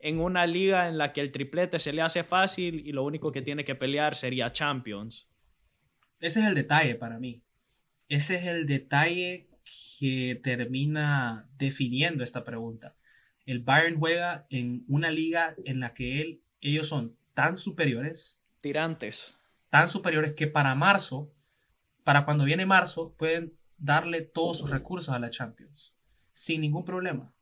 [0.00, 3.30] en una liga en la que el triplete se le hace fácil y lo único
[3.30, 5.27] que tiene que pelear sería Champions.
[6.20, 7.42] Ese es el detalle para mí.
[8.08, 9.48] Ese es el detalle
[9.98, 12.96] que termina definiendo esta pregunta.
[13.46, 18.42] El Bayern juega en una liga en la que él, ellos son tan superiores.
[18.60, 19.38] Tirantes.
[19.70, 21.32] Tan superiores que para marzo,
[22.04, 25.94] para cuando viene marzo, pueden darle todos sus recursos a la Champions.
[26.32, 27.32] Sin ningún problema.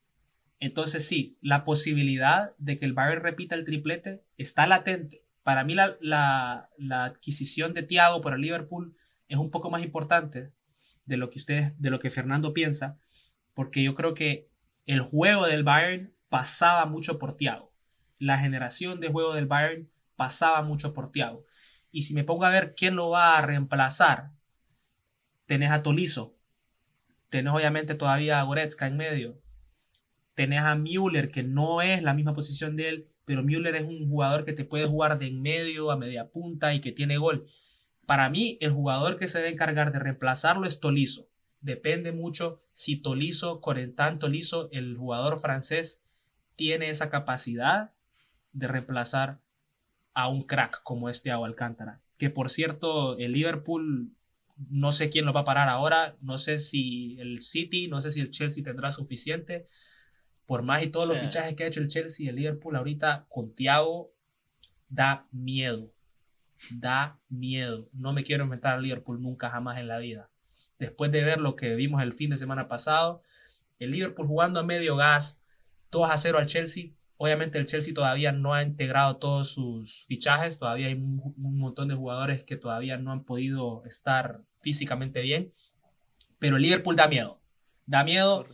[0.59, 5.26] Entonces sí, la posibilidad de que el Bayern repita el triplete está latente.
[5.47, 8.97] Para mí la, la, adquisición de Thiago por el Liverpool
[9.29, 10.51] es un poco más importante
[11.05, 12.99] de lo que ustedes, de lo que Fernando piensa,
[13.55, 14.49] porque yo creo que
[14.87, 17.77] el juego del Bayern pasaba mucho por Thiago
[18.19, 21.45] la generación de juego del Bayern pasaba mucho por Thiago.
[21.91, 24.33] Y si me pongo a ver quién lo va a reemplazar,
[25.47, 26.37] tenés a Tolizo,
[27.29, 29.41] tenés obviamente todavía a Goretzka en medio,
[30.35, 34.09] tenés a Müller, que no es la misma posición de él, pero Müller es un
[34.09, 37.47] jugador que te puede jugar de en medio a media punta y que tiene gol.
[38.07, 41.29] Para mí, el jugador que se debe encargar de reemplazarlo es Tolizo.
[41.61, 46.05] Depende mucho si Tolizo, Corentán Tolizo, el jugador francés,
[46.55, 47.93] tiene esa capacidad
[48.53, 49.41] de reemplazar
[50.15, 52.01] a un crack como este Thiago Alcántara.
[52.19, 54.13] Que por cierto, el Liverpool,
[54.71, 58.13] no sé quién lo va a parar ahora, no sé si el City, no sé
[58.13, 59.67] si el Chelsea tendrá suficiente.
[60.47, 63.55] Por más y todos los fichajes que ha hecho el Chelsea, el Liverpool ahorita con
[63.55, 64.13] Thiago
[64.89, 65.93] da miedo.
[66.71, 67.89] Da miedo.
[67.93, 70.31] No me quiero inventar al Liverpool nunca jamás en la vida.
[70.79, 73.23] Después de ver lo que vimos el fin de semana pasado,
[73.79, 75.39] el Liverpool jugando a medio gas,
[75.91, 80.59] 2 a 0 al Chelsea, Obviamente el Chelsea todavía no ha integrado todos sus fichajes,
[80.59, 85.53] todavía hay un, montón de jugadores que todavía no han podido estar físicamente bien,
[86.39, 87.41] pero el Liverpool da miedo,
[87.87, 88.47] da miedo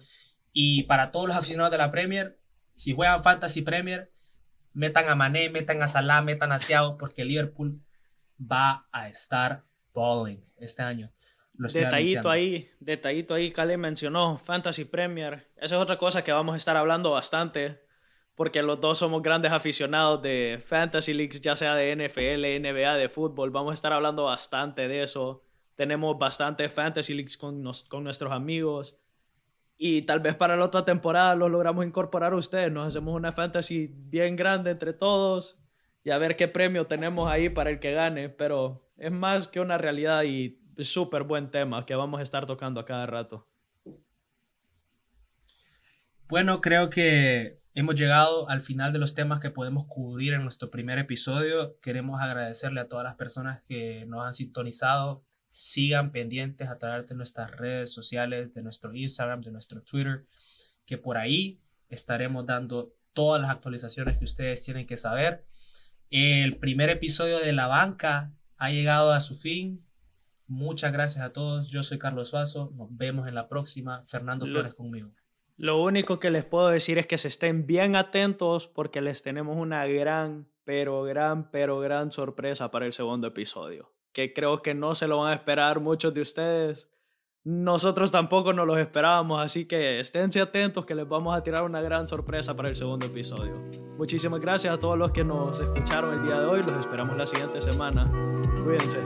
[0.53, 2.39] y para todos los aficionados de la Premier,
[2.75, 4.11] si juegan Fantasy Premier,
[4.73, 7.81] metan a Mané, metan a Salah, metan a Thiago, porque Liverpool
[8.41, 11.13] va a estar balling este año.
[11.55, 15.49] detallito ahí, detallito ahí, Cale mencionó Fantasy Premier.
[15.57, 17.83] Esa es otra cosa que vamos a estar hablando bastante
[18.35, 23.09] porque los dos somos grandes aficionados de fantasy leagues, ya sea de NFL, NBA, de
[23.09, 23.51] fútbol.
[23.51, 25.45] Vamos a estar hablando bastante de eso.
[25.75, 28.99] Tenemos bastante fantasy leagues con, con nuestros amigos.
[29.85, 32.71] Y tal vez para la otra temporada lo logramos incorporar a ustedes.
[32.71, 35.61] Nos hacemos una fantasy bien grande entre todos
[36.05, 38.29] y a ver qué premio tenemos ahí para el que gane.
[38.29, 42.79] Pero es más que una realidad y súper buen tema que vamos a estar tocando
[42.79, 43.49] a cada rato.
[46.29, 50.71] Bueno, creo que Hemos llegado al final de los temas que podemos cubrir en nuestro
[50.71, 51.81] primer episodio.
[51.81, 55.25] Queremos agradecerle a todas las personas que nos han sintonizado.
[55.53, 60.25] Sigan pendientes a través de nuestras redes sociales, de nuestro Instagram, de nuestro Twitter,
[60.87, 65.47] que por ahí estaremos dando todas las actualizaciones que ustedes tienen que saber.
[66.11, 69.85] El primer episodio de La Banca ha llegado a su fin.
[70.47, 71.69] Muchas gracias a todos.
[71.69, 72.73] Yo soy Carlos Suazo.
[72.75, 74.03] Nos vemos en la próxima.
[74.03, 75.13] Fernando Flores conmigo.
[75.57, 79.57] Lo único que les puedo decir es que se estén bien atentos porque les tenemos
[79.57, 84.95] una gran, pero gran, pero gran sorpresa para el segundo episodio, que creo que no
[84.95, 86.89] se lo van a esperar muchos de ustedes.
[87.45, 91.81] Nosotros tampoco nos los esperábamos, así que esténse atentos que les vamos a tirar una
[91.81, 93.61] gran sorpresa para el segundo episodio.
[93.99, 97.27] Muchísimas gracias a todos los que nos escucharon el día de hoy, los esperamos la
[97.27, 98.09] siguiente semana.
[98.65, 98.99] Cuídense.